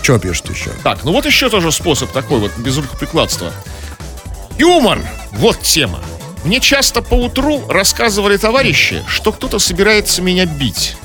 [0.03, 0.71] Что пишет еще?
[0.83, 3.53] Так, ну вот еще тоже способ такой вот, без рукоприкладства.
[4.59, 4.99] Юмор!
[5.31, 6.01] Вот тема.
[6.45, 10.97] Мне часто по утру рассказывали товарищи, что кто-то собирается меня бить.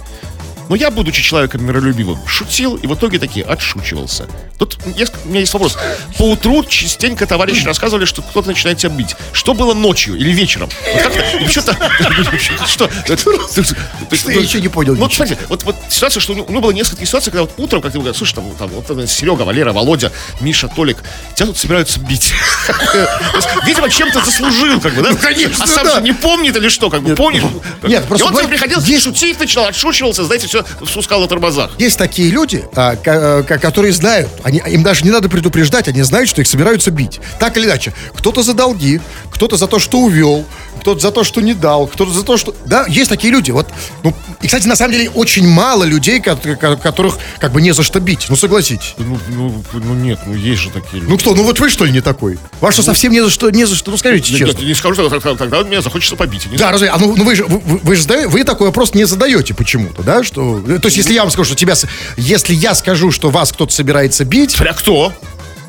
[0.70, 4.28] Но я, будучи человеком миролюбивым, шутил и в итоге таки отшучивался.
[4.58, 5.78] Тут есть- у меня есть вопрос.
[6.18, 9.16] По утру частенько товарищи рассказывали, что кто-то начинает тебя бить.
[9.32, 10.70] Что было ночью или вечером?
[10.94, 11.48] Вот как-то- и
[12.68, 13.18] Что-то...
[13.18, 14.32] Что?
[14.32, 17.06] Я еще не понял Ну, вот смотрите, вот, вот ситуация, что у него было несколько
[17.06, 20.12] ситуаций, когда вот утром, как ты говоришь, слушай, там, там вот, там, Серега, Валера, Володя,
[20.42, 20.98] Миша, Толик,
[21.36, 22.34] тебя тут собираются бить.
[23.66, 25.14] Видимо, чем-то заслужил, как бы, да?
[25.16, 27.44] конечно, А сам же не помнит или что, как бы, помнишь?
[27.84, 30.57] нет, просто И он тебе приходил, шутить начинал, отшучивался, знаете, все
[30.88, 31.72] спускал на тормозах.
[31.78, 36.30] Есть такие люди, а, ка- которые знают, они, им даже не надо предупреждать, они знают,
[36.30, 37.20] что их собираются бить.
[37.40, 40.46] Так или иначе, кто-то за долги, кто-то за то, что увел,
[40.88, 42.56] кто-то за то, что не дал, кто-то за то, что...
[42.66, 43.52] Да, есть такие люди.
[43.52, 43.68] Вот,
[44.04, 47.74] ну, и, кстати, на самом деле, очень мало людей, ко- ко- которых как бы не
[47.74, 48.28] за что бить.
[48.30, 48.96] Ну, согласитесь.
[48.98, 51.12] Ну, ну, ну нет, ну есть же такие люди.
[51.12, 52.40] Ну кто, ну вот вы что ли не такой?
[52.62, 53.92] Вас что, совсем не за что, не за что?
[53.92, 54.64] Ну скажите Нет, честно.
[54.64, 56.48] не скажу, тогда, тогда меня захочется побить.
[56.58, 56.88] Да, разве?
[56.88, 60.04] А ну, ну вы же вы, вы- же зада- вы такой вопрос не задаете почему-то,
[60.04, 60.24] да?
[60.24, 61.74] Что, то есть, если я вам скажу, что тебя,
[62.16, 65.12] если я скажу, что вас кто-то собирается бить, Смотря кто.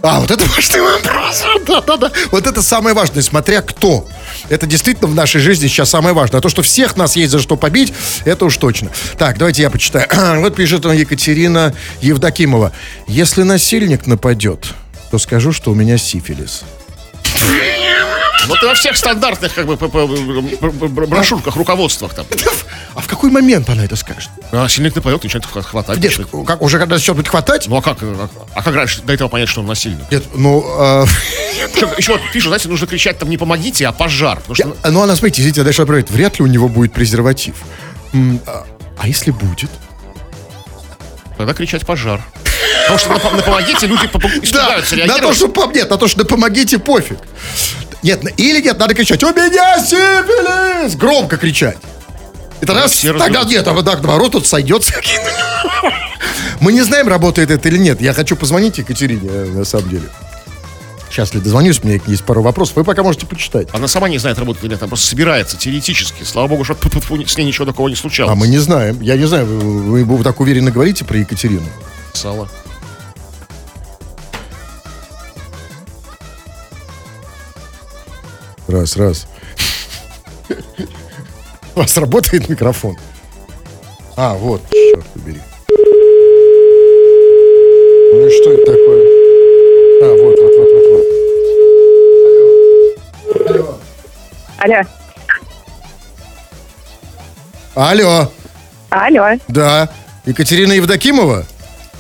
[0.03, 4.07] А вот это важный вопрос, да, да, да, вот это самое важное, смотря кто.
[4.49, 6.39] Это действительно в нашей жизни сейчас самое важное.
[6.39, 7.93] А то, что всех нас есть за что побить,
[8.25, 8.91] это уж точно.
[9.19, 10.07] Так, давайте я почитаю.
[10.39, 12.73] Вот пишет нам Екатерина Евдокимова.
[13.07, 14.67] Если насильник нападет,
[15.11, 16.63] то скажу, что у меня сифилис.
[18.47, 22.25] Вот во всех стандартных, как бы, брошюрках, руководствах там.
[22.95, 24.31] А в какой момент она это скажет?
[24.53, 25.99] А сильник нападет, начинает хва- хватать.
[26.03, 27.67] Начинает- как, уже когда начнет будет хватать?
[27.69, 30.11] Ну а как, а, а как раньше до этого понять, что он насильник?
[30.11, 31.05] Нет, ну, а,
[31.99, 34.41] Еще, вот пишут, знаете, нужно кричать там не помогите, а пожар.
[34.53, 36.11] Что, я- ну она, смотрите, извините, я дальше отправляет.
[36.11, 37.57] Вряд ли у него будет презерватив.
[38.47, 38.65] А,
[38.99, 39.71] а если будет?
[41.37, 42.21] тогда кричать пожар.
[42.89, 44.07] Потому что на, на помогите люди
[44.43, 45.23] испугаются, на реагируют.
[45.23, 47.19] то, что нет, на то, что да помогите, пофиг.
[48.03, 50.97] Нет, на- или нет, надо кричать, у меня сифилис!
[50.97, 51.77] Громко кричать.
[52.61, 54.93] И тогда, все тогда нет, а вот так, наоборот, тут сойдется.
[56.61, 58.01] Мы не знаем, работает это или нет.
[58.01, 60.05] Я хочу позвонить Екатерине, э, на самом деле.
[61.11, 62.77] Сейчас ли дозвонюсь, меня есть пару вопросов.
[62.77, 63.69] Вы пока можете почитать.
[63.73, 66.23] Она сама не знает, работает или нет, она просто собирается теоретически.
[66.25, 68.33] Слава богу, что с ней ничего такого не случалось.
[68.33, 69.01] А мы не знаем.
[69.01, 71.67] Я не знаю, вы, вы- вы так уверенно говорите про Екатерину.
[72.13, 72.49] Сало.
[78.69, 79.27] Раз, раз.
[81.75, 82.97] У вас работает микрофон?
[84.17, 85.41] А, вот, черт побери.
[88.13, 89.07] Ну и что это такое?
[90.03, 90.87] А, вот, вот, вот, вот,
[93.57, 93.81] вот.
[94.59, 94.83] Алло.
[97.75, 98.29] Алло,
[98.91, 99.39] Алло.
[99.49, 99.89] да.
[100.27, 101.47] Екатерина Евдокимова?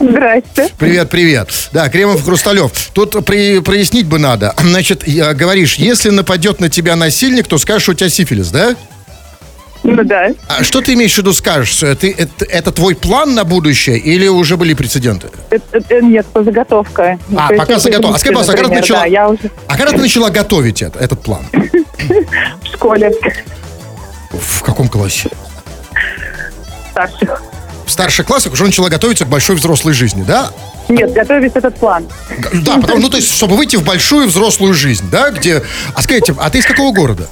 [0.00, 0.68] Здрасте.
[0.78, 1.50] Привет, привет.
[1.72, 2.70] Да, Кремов Хрусталев.
[2.92, 4.54] Тут при- прояснить бы надо.
[4.58, 8.76] Значит, я- говоришь, если нападет на тебя насильник, то скажешь, что у тебя сифилис, да?
[9.84, 10.30] Ну да.
[10.48, 11.76] А что ты имеешь в виду скажешь?
[12.00, 15.28] Ты, это, это твой план на будущее или уже были прецеденты?
[15.50, 17.18] Это, это- нет, это заготовка.
[17.36, 18.16] А, То пока заготовка.
[18.16, 20.82] А скажи, пожалуйста, а когда ты начала- Да, я уже А когда ты начала готовить
[20.82, 21.42] это, этот план?
[21.52, 23.12] в школе
[24.32, 25.28] В каком классе?
[26.92, 27.42] старших.
[27.88, 30.50] В старших классах уже начала готовиться к большой взрослой жизни, да?
[30.90, 32.06] Нет, готовить этот план.
[32.52, 35.62] Да, потому, ну, то есть, чтобы выйти в большую взрослую жизнь, да, где...
[35.94, 37.26] А скажите, а ты из какого города?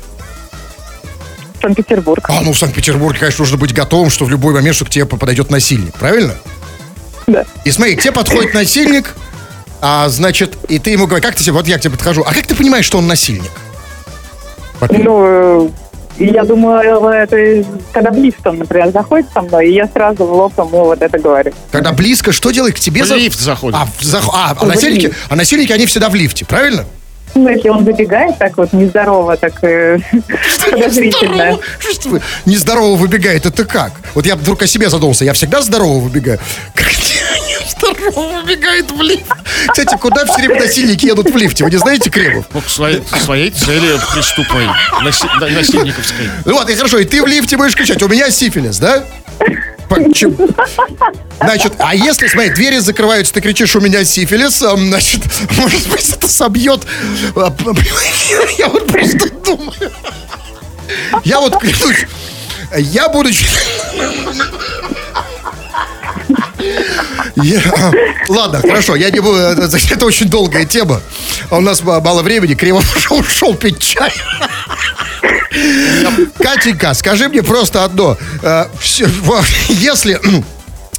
[1.61, 2.25] Санкт-Петербург.
[2.31, 5.05] А, ну, в Санкт-Петербурге, конечно, нужно быть готовым, что в любой момент, что к тебе
[5.05, 6.35] подойдет насильник, правильно?
[7.27, 7.45] Да.
[7.67, 9.15] И смотри, к тебе подходит насильник,
[9.83, 12.33] а, значит, и ты ему говоришь, как ты себе, вот я к тебе подхожу, а
[12.33, 13.51] как ты понимаешь, что он насильник?
[14.91, 15.71] Ну,
[16.19, 20.53] э, я думаю, это когда близко, например, заходит со мной, и я сразу в лоб
[20.57, 21.53] ему вот это говорю.
[21.71, 23.05] Когда близко, что делает к тебе?
[23.05, 23.79] В лифт заходит.
[23.81, 26.85] А, в зах- а, а насильники, а насильники, они всегда в лифте, правильно?
[27.37, 29.99] Ну, если он забегает так вот нездорово, так э,
[30.71, 31.59] подозрительно.
[31.79, 33.93] Что вы нездорово выбегает, это как?
[34.15, 36.39] Вот я вдруг о себе задумался, я всегда здорово выбегаю.
[36.75, 36.93] Как
[37.61, 39.27] нездорово выбегает в лифт?
[39.69, 41.65] Кстати, куда все время насильники едут в лифте?
[41.65, 42.47] Вы не знаете, Кремов?
[42.55, 44.69] Ну, к своей, к своей цели преступной,
[45.03, 46.31] насильниковской.
[46.47, 49.05] Ну вот, и хорошо, и ты в лифте будешь кричать, у меня сифилис, да?
[49.89, 50.49] Почему?
[51.41, 55.23] Значит, а если, смотри, двери закрываются, ты кричишь, у меня сифилис, а, значит,
[55.59, 56.83] может быть, это собьет...
[57.35, 59.93] понимаете, Я вот просто думаю...
[61.25, 62.07] Я вот клянусь,
[62.77, 63.47] я будучи...
[67.37, 67.93] Я-
[68.29, 69.37] Ладно, хорошо, я не буду...
[69.39, 71.01] Это, очень долгая тема.
[71.51, 72.55] А у нас ма- мало времени.
[72.55, 74.13] Кремов ушел, ушел пить чай.
[76.39, 78.17] Катенька, скажи мне просто одно.
[78.43, 78.67] Э,
[79.69, 80.19] Если...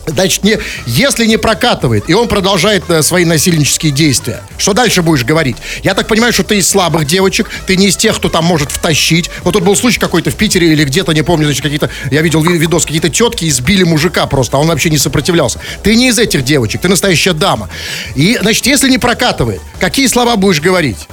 [0.09, 5.25] Значит, не, если не прокатывает, и он продолжает э, свои насильнические действия, что дальше будешь
[5.25, 5.57] говорить?
[5.83, 8.71] Я так понимаю, что ты из слабых девочек, ты не из тех, кто там может
[8.71, 9.29] втащить.
[9.43, 12.41] Вот тут был случай какой-то в Питере или где-то, не помню, значит, какие-то, я видел
[12.41, 15.59] ви- видос, какие-то тетки избили мужика просто, а он вообще не сопротивлялся.
[15.83, 17.69] Ты не из этих девочек, ты настоящая дама.
[18.15, 21.05] И, значит, если не прокатывает, какие слова будешь говорить?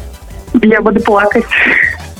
[0.62, 1.46] Я буду плакать.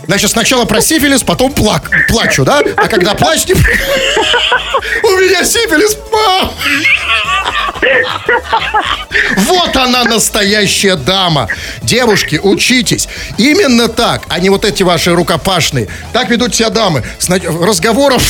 [0.06, 2.60] Значит, сначала про сифилис, потом плак, плачу, да?
[2.76, 3.54] А когда плачь, не...
[3.54, 5.96] У меня сифилис!
[9.36, 11.48] Вот она настоящая дама.
[11.82, 13.08] Девушки, учитесь.
[13.38, 15.88] Именно так, а не вот эти ваши рукопашные.
[16.12, 17.02] Так ведут себя дамы.
[17.18, 18.22] Сна- Разговоров...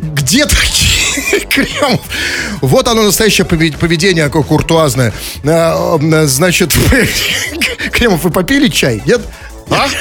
[0.00, 0.87] Где такие
[1.50, 2.00] Кремов?
[2.60, 5.12] Вот оно настоящее пове- поведение куртуазное.
[5.44, 6.72] А, Значит,
[7.92, 9.02] Кремов, вы попили чай?
[9.06, 9.20] Нет?
[9.70, 9.86] А?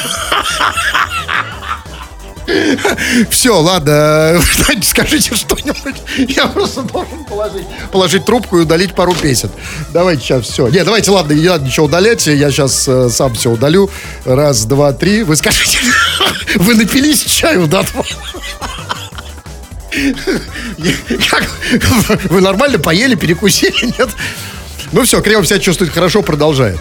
[3.30, 4.40] Все, ладно,
[4.82, 5.96] скажите что-нибудь.
[6.30, 9.52] Я просто должен положить, положить трубку и удалить пару песен.
[9.92, 10.68] Давайте сейчас все.
[10.70, 12.26] Не, давайте, ладно, не надо ничего удалять.
[12.26, 13.90] Я сейчас э, сам все удалю.
[14.24, 15.24] Раз, два, три.
[15.24, 15.78] Вы скажите,
[16.56, 17.84] вы напились чаю, да?
[22.30, 24.10] Вы нормально поели, перекусили, нет?
[24.92, 26.80] Ну все, Кремов себя чувствует хорошо, продолжает.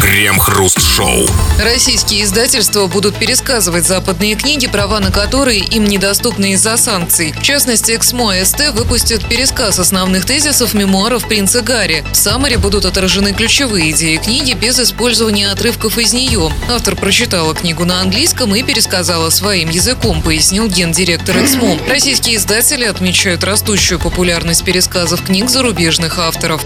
[0.00, 1.26] Крем-хруст-шоу.
[1.62, 7.32] Российские издательства будут пересказывать западные книги, права на которые им недоступны из-за санкций.
[7.32, 12.04] В частности, Эксмо СТ выпустит пересказ основных тезисов мемуаров принца Гарри.
[12.12, 16.50] В Самаре будут отражены ключевые идеи книги без использования отрывков из нее.
[16.70, 21.76] Автор прочитала книгу на английском и пересказала своим языком, пояснил гендиректор Эксмо.
[21.88, 26.62] Российские издатели отмечают растущую популярность пересказов книг зарубежных авторов.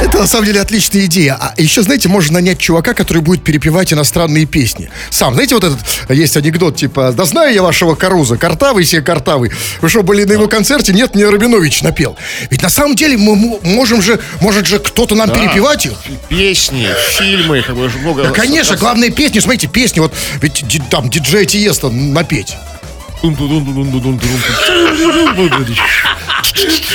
[0.00, 1.34] Это на самом деле отличная идея.
[1.40, 4.90] А еще, знаете, можно нанять чувака, который будет перепевать иностранные песни.
[5.10, 5.78] Сам, знаете, вот этот
[6.10, 9.50] есть анекдот, типа, да знаю я вашего Каруза, картавый себе картавый.
[9.80, 10.92] Вы что, были на его концерте?
[10.92, 12.16] Нет, мне Рабинович напел.
[12.50, 15.92] Ведь на самом деле мы мо- можем же, может же кто-то нам перепевать их?
[16.28, 18.24] Песни, фильмы, как бы много.
[18.24, 20.12] Да, конечно, главные песни, смотрите, песни, вот,
[20.42, 22.56] ведь там диджей Тиеста напеть.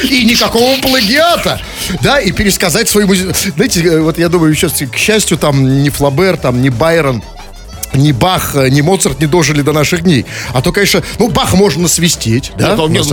[0.04, 1.62] И никакого плагиата.
[2.02, 3.34] Да, и пересказать свою музыку.
[3.56, 7.24] Знаете, э, вот я думаю, сейчас, к счастью, там ни Флабер, там ни Байрон,
[7.94, 10.26] ни Бах, э, ни Моцарт не дожили до наших дней.
[10.54, 12.70] А то, конечно, ну, Бах можно насвистеть, да?
[12.72, 13.06] Нет, он, нет,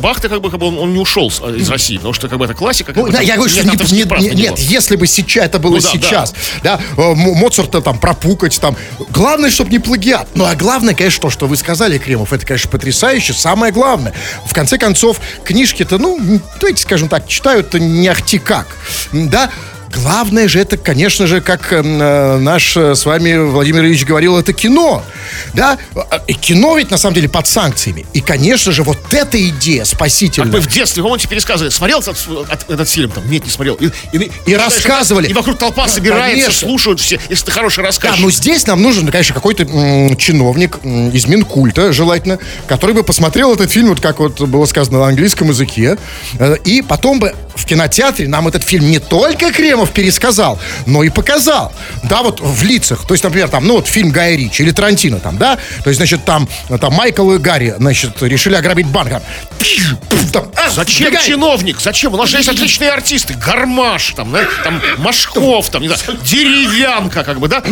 [0.00, 2.38] Бах-то как бы, как бы он, он не ушел с- из России, потому что как
[2.38, 2.92] бы это классика.
[2.92, 5.58] как Ну, бы, да, я говорю, что нет не- не- нет, если бы сейчас это
[5.58, 8.76] было Ну да, сейчас, да, э, М- Моцарта там пропукать, там,
[9.10, 10.28] главное, чтобы не плагиат.
[10.34, 14.12] Ну, а главное, конечно, то, что вы сказали, Кремов, это, конечно, потрясающе, самое главное.
[14.46, 16.18] В конце концов, книжки-то, ну,
[16.60, 18.66] давайте скажем так, читают-то не ахти как,
[19.12, 19.50] да,
[19.94, 24.36] Главное же это, конечно же, как эм, э, наш э, с вами Владимир Ильич говорил,
[24.36, 25.02] это кино.
[25.54, 25.78] Да?
[25.94, 28.04] А, и кино ведь на самом деле под санкциями.
[28.12, 30.52] И, конечно же, вот эта идея Как спасительная.
[30.52, 32.16] мы в детстве, помните, пересказывали, смотрел этот,
[32.50, 33.28] от- этот фильм там?
[33.30, 33.74] Нет, не смотрел.
[33.76, 35.28] И, и- И рассказывали.
[35.28, 36.68] И вокруг толпа собирается, конечно.
[36.68, 38.20] слушают все, если ты хороший Да, рассказчик.
[38.20, 43.54] ну здесь нам нужен, конечно, какой-то м, чиновник м, из Минкульта, желательно, который бы посмотрел
[43.54, 45.96] этот фильм, вот как вот было сказано на английском языке,
[46.38, 51.08] э, и потом бы в кинотеатре нам этот фильм не только Кремов пересказал, но и
[51.08, 51.72] показал.
[52.04, 53.06] Да, вот в лицах.
[53.06, 55.56] То есть, например, там, ну вот фильм Гая Ричи или Тарантино там, да?
[55.82, 56.48] То есть, значит, там,
[56.80, 59.04] там Майкл и Гарри, значит, решили ограбить банк.
[60.32, 61.24] Там, а, Зачем сбегай.
[61.26, 61.80] чиновник?
[61.80, 62.12] Зачем?
[62.14, 63.34] У нас же есть отличные артисты.
[63.34, 67.62] Гармаш, там, да, там Машков, там, не знаю, Деревянка, как бы, да?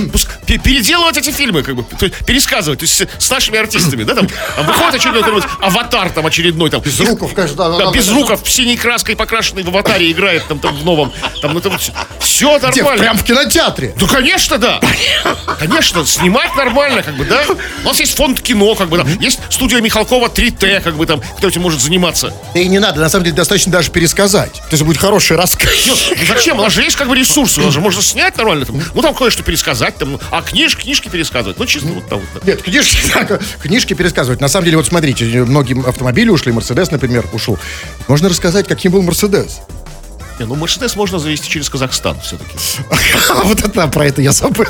[0.47, 4.29] Переделывать эти фильмы, как бы, то есть пересказывать, то есть с- нашими артистами, да, там,
[4.57, 6.81] там выходит очередной аватар там очередной, там.
[6.83, 10.85] Без руков, конечно, да, да, без руков, синей краской покрашенный аватаре играет там, там в
[10.85, 11.13] новом.
[11.41, 11.79] Там, ну, там,
[12.21, 12.67] все Где?
[12.83, 13.03] нормально.
[13.03, 13.95] Прям в кинотеатре.
[13.99, 14.81] Ну, конечно, да.
[15.59, 17.43] Конечно, снимать нормально, как бы, да.
[17.83, 21.21] У нас есть фонд кино, как бы, там, есть студия Михалкова 3Т, как бы, там,
[21.37, 22.33] кто этим может заниматься.
[22.55, 24.53] Да и не надо, на самом деле, достаточно даже пересказать.
[24.53, 25.71] То есть будет хороший рассказ.
[25.87, 25.95] Ну,
[26.27, 26.59] зачем?
[26.59, 29.03] У нас же есть, как бы, ресурсы, у нас же можно снять нормально, там, ну,
[29.03, 32.29] там кое-что пересказать, там, а книж, книжки пересказывать, ну, чисто вот там вот.
[32.45, 32.53] да.
[32.53, 32.99] Нет, книжки,
[33.63, 34.41] книжки пересказывать.
[34.41, 37.59] На самом деле, вот смотрите, многие автомобили ушли, Мерседес, например, ушел.
[38.09, 39.62] Можно рассказать, каким был Мерседес.
[40.43, 42.51] Не, ну, Мерседес можно завести через Казахстан все-таки.
[43.45, 44.67] Вот это, про это я забыл.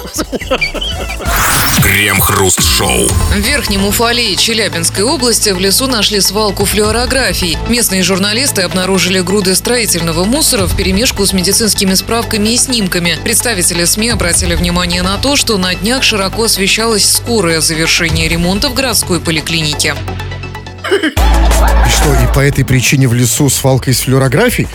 [1.82, 3.08] Крем-хруст-шоу.
[3.08, 7.56] В Верхнем Уфалее Челябинской области в лесу нашли свалку флюорографий.
[7.70, 13.16] Местные журналисты обнаружили груды строительного мусора в перемешку с медицинскими справками и снимками.
[13.24, 18.74] Представители СМИ обратили внимание на то, что на днях широко освещалось скорое завершение ремонта в
[18.74, 19.94] городской поликлинике.
[20.90, 24.68] И что, и по этой причине в лесу свалка из флюорографий?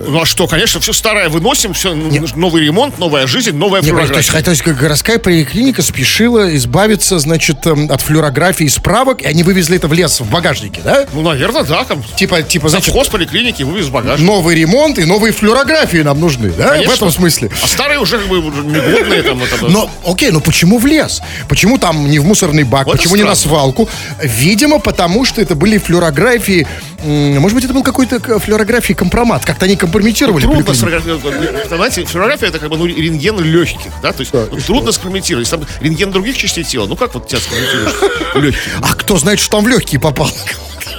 [0.00, 3.96] Ну а что, конечно, все старое выносим, все новый ремонт, новая жизнь, новая Не, то
[3.98, 4.42] есть, флюорография.
[4.42, 9.76] то есть городская поликлиника спешила избавиться, значит, эм, от флюорографии и справок, и они вывезли
[9.76, 11.06] это в лес в багажнике, да?
[11.12, 14.20] Ну, наверное, да, там Типа, типа, значит, завхоз поликлиники вывез багаж.
[14.20, 16.70] новый ремонт и новые флюорографии нам нужны, да?
[16.70, 16.92] Конечно.
[16.92, 17.50] В этом смысле.
[17.62, 19.42] А старые уже как бы негодные там.
[19.42, 21.20] это- Но, окей, ну почему в лес?
[21.48, 22.86] Почему там не в мусорный бак?
[22.86, 23.88] Вот почему не на свалку?
[24.22, 26.66] Видимо, потому что это были флюорографии...
[27.02, 29.44] Может быть, это был какой-то флюорографии компромат.
[29.44, 31.00] Как-то они компрометировали Трудно поликлинику.
[31.00, 31.68] сфотографировать.
[31.68, 35.46] Знаете, флюорография это как бы ну, рентген легких, да, то есть ну, трудно скомментировать.
[35.46, 37.94] Если там рентген других частей тела, ну как вот тебя скомментируешь
[38.34, 38.72] легкие?
[38.82, 40.30] А кто знает, что там в легкие попало?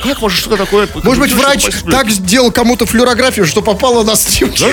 [0.03, 0.87] Как может что-то такое?
[1.03, 4.65] Может быть, врач так сделал кому-то флюорографию, что попало на снимки.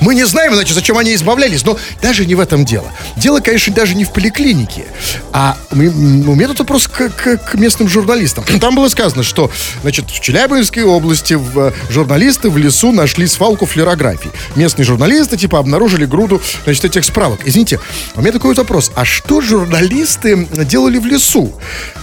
[0.00, 2.92] Мы не знаем, значит, зачем они избавлялись, но даже не в этом дело.
[3.16, 4.84] Дело, конечно, даже не в поликлинике,
[5.32, 8.44] а у меня тут вопрос к, к- к местным журналистам.
[8.60, 9.50] Там было сказано, что,
[9.82, 14.30] значит, в Челябинской области в, журналисты в лесу нашли свалку флюорографий.
[14.56, 17.40] Местные журналисты, типа, обнаружили груду, значит, этих справок.
[17.44, 17.80] Извините,
[18.14, 18.90] у меня такой вот вопрос.
[18.94, 21.52] А что журналисты делали в лесу?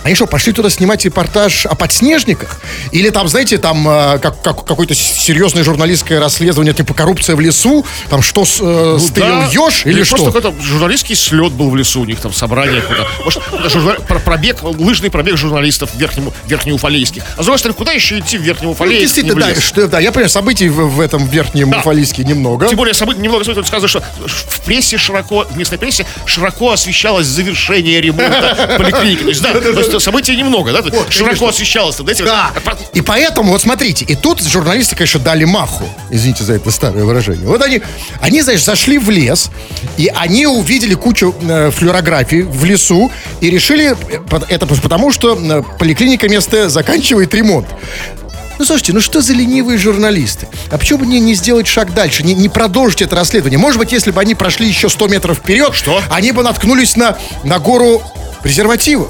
[0.03, 2.59] Они что, пошли туда снимать репортаж о подснежниках?
[2.91, 7.85] Или там, знаете, там э, как, как- какое-то серьезное журналистское расследование, типа коррупция в лесу?
[8.09, 9.47] Там что, с, э, Ну Да.
[9.51, 10.25] еж или, просто что?
[10.31, 13.07] какой-то журналистский слет был в лесу, у них там собрание куда.
[13.23, 17.23] Может, это журна- про- пробег, лыжный пробег журналистов в Верхнем, Верхнеуфалейске.
[17.37, 19.01] А с другой стороны, куда еще идти в Ну, Верхнеуфалейск?
[19.01, 21.79] действительно, не в да, что, да, я понимаю, событий в, в этом верхнем Да.
[21.79, 22.67] Уфалийске немного.
[22.67, 27.25] Тем более, событий, немного событий, сказано, что в прессе широко, в местной прессе широко освещалось
[27.27, 29.23] завершение ремонта поликлиники.
[29.23, 30.81] То есть, да, то есть событий немного, да?
[30.81, 31.05] то
[31.41, 31.95] Широко освещалось.
[31.95, 32.51] знаете, Да.
[32.93, 35.85] И поэтому, вот смотрите, и тут журналисты, конечно, дали маху.
[36.11, 37.47] Извините за это старое выражение.
[37.47, 37.81] Вот они,
[38.21, 39.49] они, знаешь, зашли в лес,
[39.97, 45.63] и они увидели кучу э, флюорографий в лесу, и решили, э, это потому, что э,
[45.79, 47.67] поликлиника местная заканчивает ремонт.
[48.59, 50.47] Ну, слушайте, ну что за ленивые журналисты?
[50.69, 53.57] А почему бы не, не сделать шаг дальше, не, не продолжить это расследование?
[53.57, 56.03] Может быть, если бы они прошли еще 100 метров вперед, Что?
[56.11, 58.03] они бы наткнулись на, на гору
[58.43, 59.09] презервативов.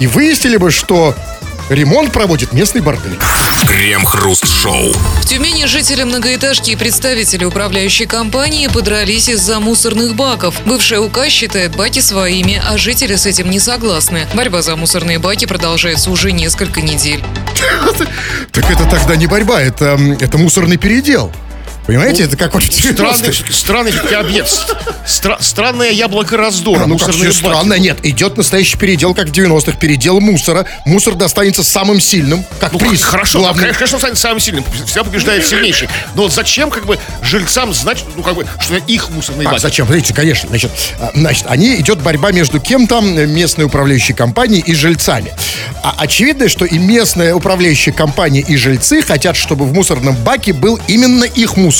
[0.00, 1.14] И выяснили бы, что
[1.68, 3.18] ремонт проводит местный бордель.
[3.66, 4.92] Крем-хруст-шоу.
[4.92, 10.54] В Тюмени жители многоэтажки и представители управляющей компании подрались из-за мусорных баков.
[10.64, 14.26] Бывшая УК считает баки своими, а жители с этим не согласны.
[14.34, 17.22] Борьба за мусорные баки продолжается уже несколько недель.
[18.52, 21.30] Так это тогда не борьба, это, это мусорный передел.
[21.86, 23.52] Понимаете, это как в Странный, 90-е.
[23.52, 24.50] странный объект.
[25.06, 26.86] Стра- странное яблоко раздора.
[26.86, 27.36] Ну, как все баки.
[27.36, 27.74] странно.
[27.78, 29.78] Нет, идет настоящий передел, как в 90-х.
[29.78, 30.66] Передел мусора.
[30.84, 33.02] Мусор достанется самым сильным, как Ну, приз.
[33.04, 33.60] хорошо, главный.
[33.62, 34.64] конечно, конечно, он станет самым сильным.
[34.84, 35.88] Всегда побеждает сильнейший.
[36.16, 39.60] Но вот зачем, как бы, жильцам знать, ну, как бы, что их мусорные баки?
[39.60, 39.86] зачем?
[39.86, 40.48] Смотрите, конечно.
[40.48, 45.32] Значит, а, значит, они идет борьба между кем там, э, местной управляющей компанией и жильцами.
[45.84, 50.80] А очевидно, что и местная управляющая компания, и жильцы хотят, чтобы в мусорном баке был
[50.88, 51.75] именно их мусор.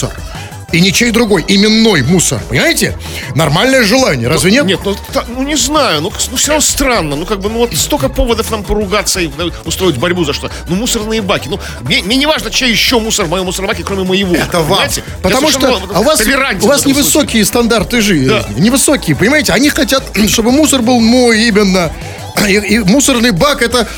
[0.73, 2.41] И ничей другой, именной мусор.
[2.49, 2.99] Понимаете?
[3.37, 4.65] Нормальное желание, разве нет?
[4.65, 7.15] Нет, ну, та- ну, не знаю, ну, ну все равно странно.
[7.15, 10.51] Ну, как бы, ну, вот столько поводов нам поругаться и э, устроить борьбу за что.
[10.69, 11.49] Ну, мусорные баки.
[11.49, 14.35] Ну, мне, мне не важно, чей еще мусор в моем мусорном баке, кроме моего.
[14.35, 14.71] Это вам.
[14.71, 15.05] Понимаете?
[15.07, 16.95] Я Потому что а у вас, у вас этом случае.
[16.95, 18.29] невысокие стандарты жизни.
[18.29, 18.45] Да.
[18.57, 19.53] Невысокие, понимаете?
[19.53, 21.93] Они хотят, чтобы мусор был мой именно.
[22.49, 23.89] И, и мусорный бак это...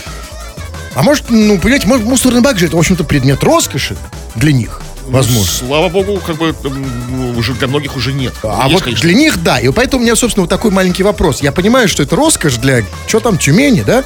[0.95, 3.97] А может, ну, понимаете, может, мусорный бак же это, в общем-то, предмет роскоши
[4.37, 4.81] для них.
[5.09, 5.45] Возможно.
[5.45, 8.35] Слава богу, как бы ну, уже для многих уже нет.
[8.43, 9.09] А Есть, вот конечно.
[9.09, 9.59] для них, да.
[9.59, 11.43] И поэтому у меня, собственно, вот такой маленький вопрос.
[11.43, 14.05] Я понимаю, что это роскошь для, что там, Тюмени, да?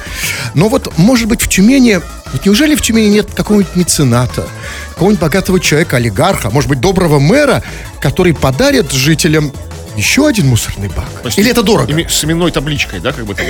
[0.53, 1.99] Но вот, может быть, в Тюмени...
[2.31, 4.47] Вот неужели в Тюмени нет какого-нибудь мецената,
[4.93, 7.61] какого-нибудь богатого человека, олигарха, может быть, доброго мэра,
[7.99, 9.51] который подарит жителям
[9.97, 11.05] еще один мусорный бак?
[11.25, 11.91] Есть Или это дорого?
[11.91, 13.45] име- С именной табличкой, да, как бы там,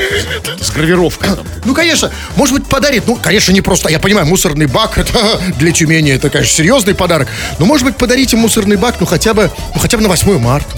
[0.60, 1.46] с, гравировкой там.
[1.66, 3.08] Ну, конечно, может быть, подарит.
[3.08, 3.90] Ну, конечно, не просто.
[3.90, 7.28] Я понимаю, мусорный бак это для Тюмени это, конечно, серьезный подарок.
[7.60, 10.70] Но, может быть, подарите мусорный бак, ну хотя бы, ну хотя бы на 8 марта.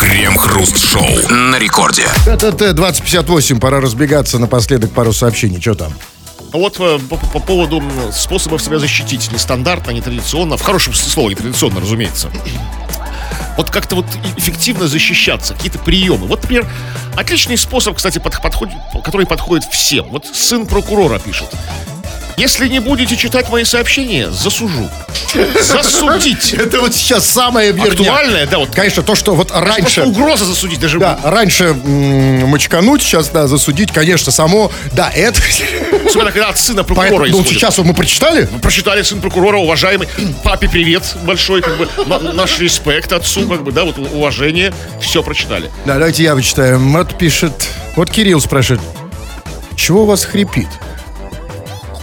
[0.00, 2.04] Крем-хруст-шоу на рекорде.
[2.24, 5.60] ТТ 2058, пора разбегаться напоследок пару сообщений.
[5.60, 5.92] Что там?
[6.52, 9.30] А Вот э, по, по поводу м, способов себя защитить.
[9.32, 10.56] Нестандартно, нетрадиционно.
[10.56, 12.28] В хорошем смысле слова, нетрадиционно, разумеется.
[13.56, 14.06] Вот как-то вот
[14.36, 16.26] эффективно защищаться, какие-то приемы.
[16.26, 16.66] Вот, например,
[17.16, 18.74] отличный способ, кстати, под- подходит,
[19.04, 20.06] который подходит всем.
[20.10, 21.48] Вот сын прокурора пишет.
[22.40, 24.88] Если не будете читать мои сообщения, засужу.
[25.60, 26.54] Засудить.
[26.54, 27.90] Это вот сейчас самое вернее.
[27.90, 28.70] Актуальное, да, вот.
[28.74, 30.04] Конечно, то, что вот раньше...
[30.04, 30.98] угроза засудить даже.
[30.98, 34.72] Да, раньше мочкануть, сейчас, да, засудить, конечно, само...
[34.92, 35.38] Да, это...
[36.06, 38.48] Особенно, когда от сына прокурора ну, сейчас мы прочитали?
[38.62, 40.08] прочитали сын прокурора, уважаемый,
[40.42, 44.72] папе привет большой, как бы, на- наш респект отцу, как бы, да, вот уважение,
[45.02, 45.70] все прочитали.
[45.84, 46.78] Да, давайте я почитаю.
[46.78, 47.52] Вот пишет...
[47.96, 48.80] Вот Кирилл спрашивает.
[49.76, 50.68] Чего у вас хрипит?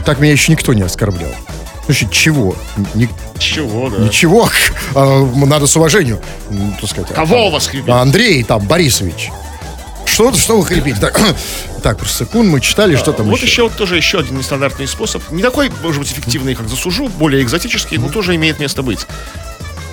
[0.08, 1.30] Так меня еще никто не оскорблял.
[1.84, 2.55] Значит, чего?
[2.93, 3.97] Ни- Чего, да?
[3.97, 4.49] Ничего,
[4.95, 7.14] а, надо с уважением, м, так сказать.
[7.14, 7.89] Кого у вас хрипит?
[7.89, 9.32] Андрей там, Борисович.
[10.05, 10.97] Что, что вы хрипите?
[11.01, 11.20] Так,
[11.84, 13.47] так, просто секунд мы читали, что там Вот еще.
[13.47, 15.22] еще вот тоже еще один нестандартный способ.
[15.30, 19.05] Не такой, может быть, эффективный, как засужу, более экзотический, но тоже имеет место быть.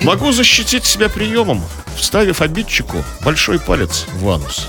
[0.01, 1.61] Могу защитить себя приемом,
[1.97, 4.69] вставив обидчику большой палец в анус.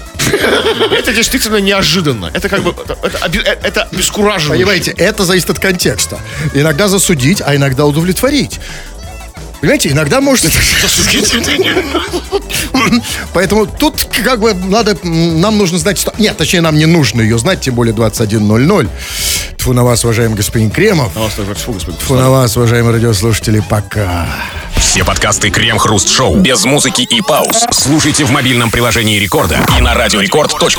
[0.92, 2.32] Это действительно неожиданно.
[2.34, 3.88] Это как бы это, э, это.
[4.54, 6.20] Понимаете, это зависит от контекста.
[6.54, 8.60] Иногда засудить, а иногда удовлетворить.
[9.66, 10.46] Понимаете, иногда может...
[13.34, 16.14] Поэтому тут как бы надо, нам нужно знать, что...
[16.20, 18.88] Нет, точнее, нам не нужно ее знать, тем более 21.00.
[19.58, 21.16] Тьфу на вас, уважаемый господин Кремов.
[21.16, 24.28] На вас тоже, фу, господин Тьфу на вас, уважаемые радиослушатели, пока.
[24.78, 27.66] Все подкасты Крем-Хруст Шоу без музыки и пауз.
[27.72, 30.70] Слушайте в мобильном приложении Рекорда и на радиорекорд.ру.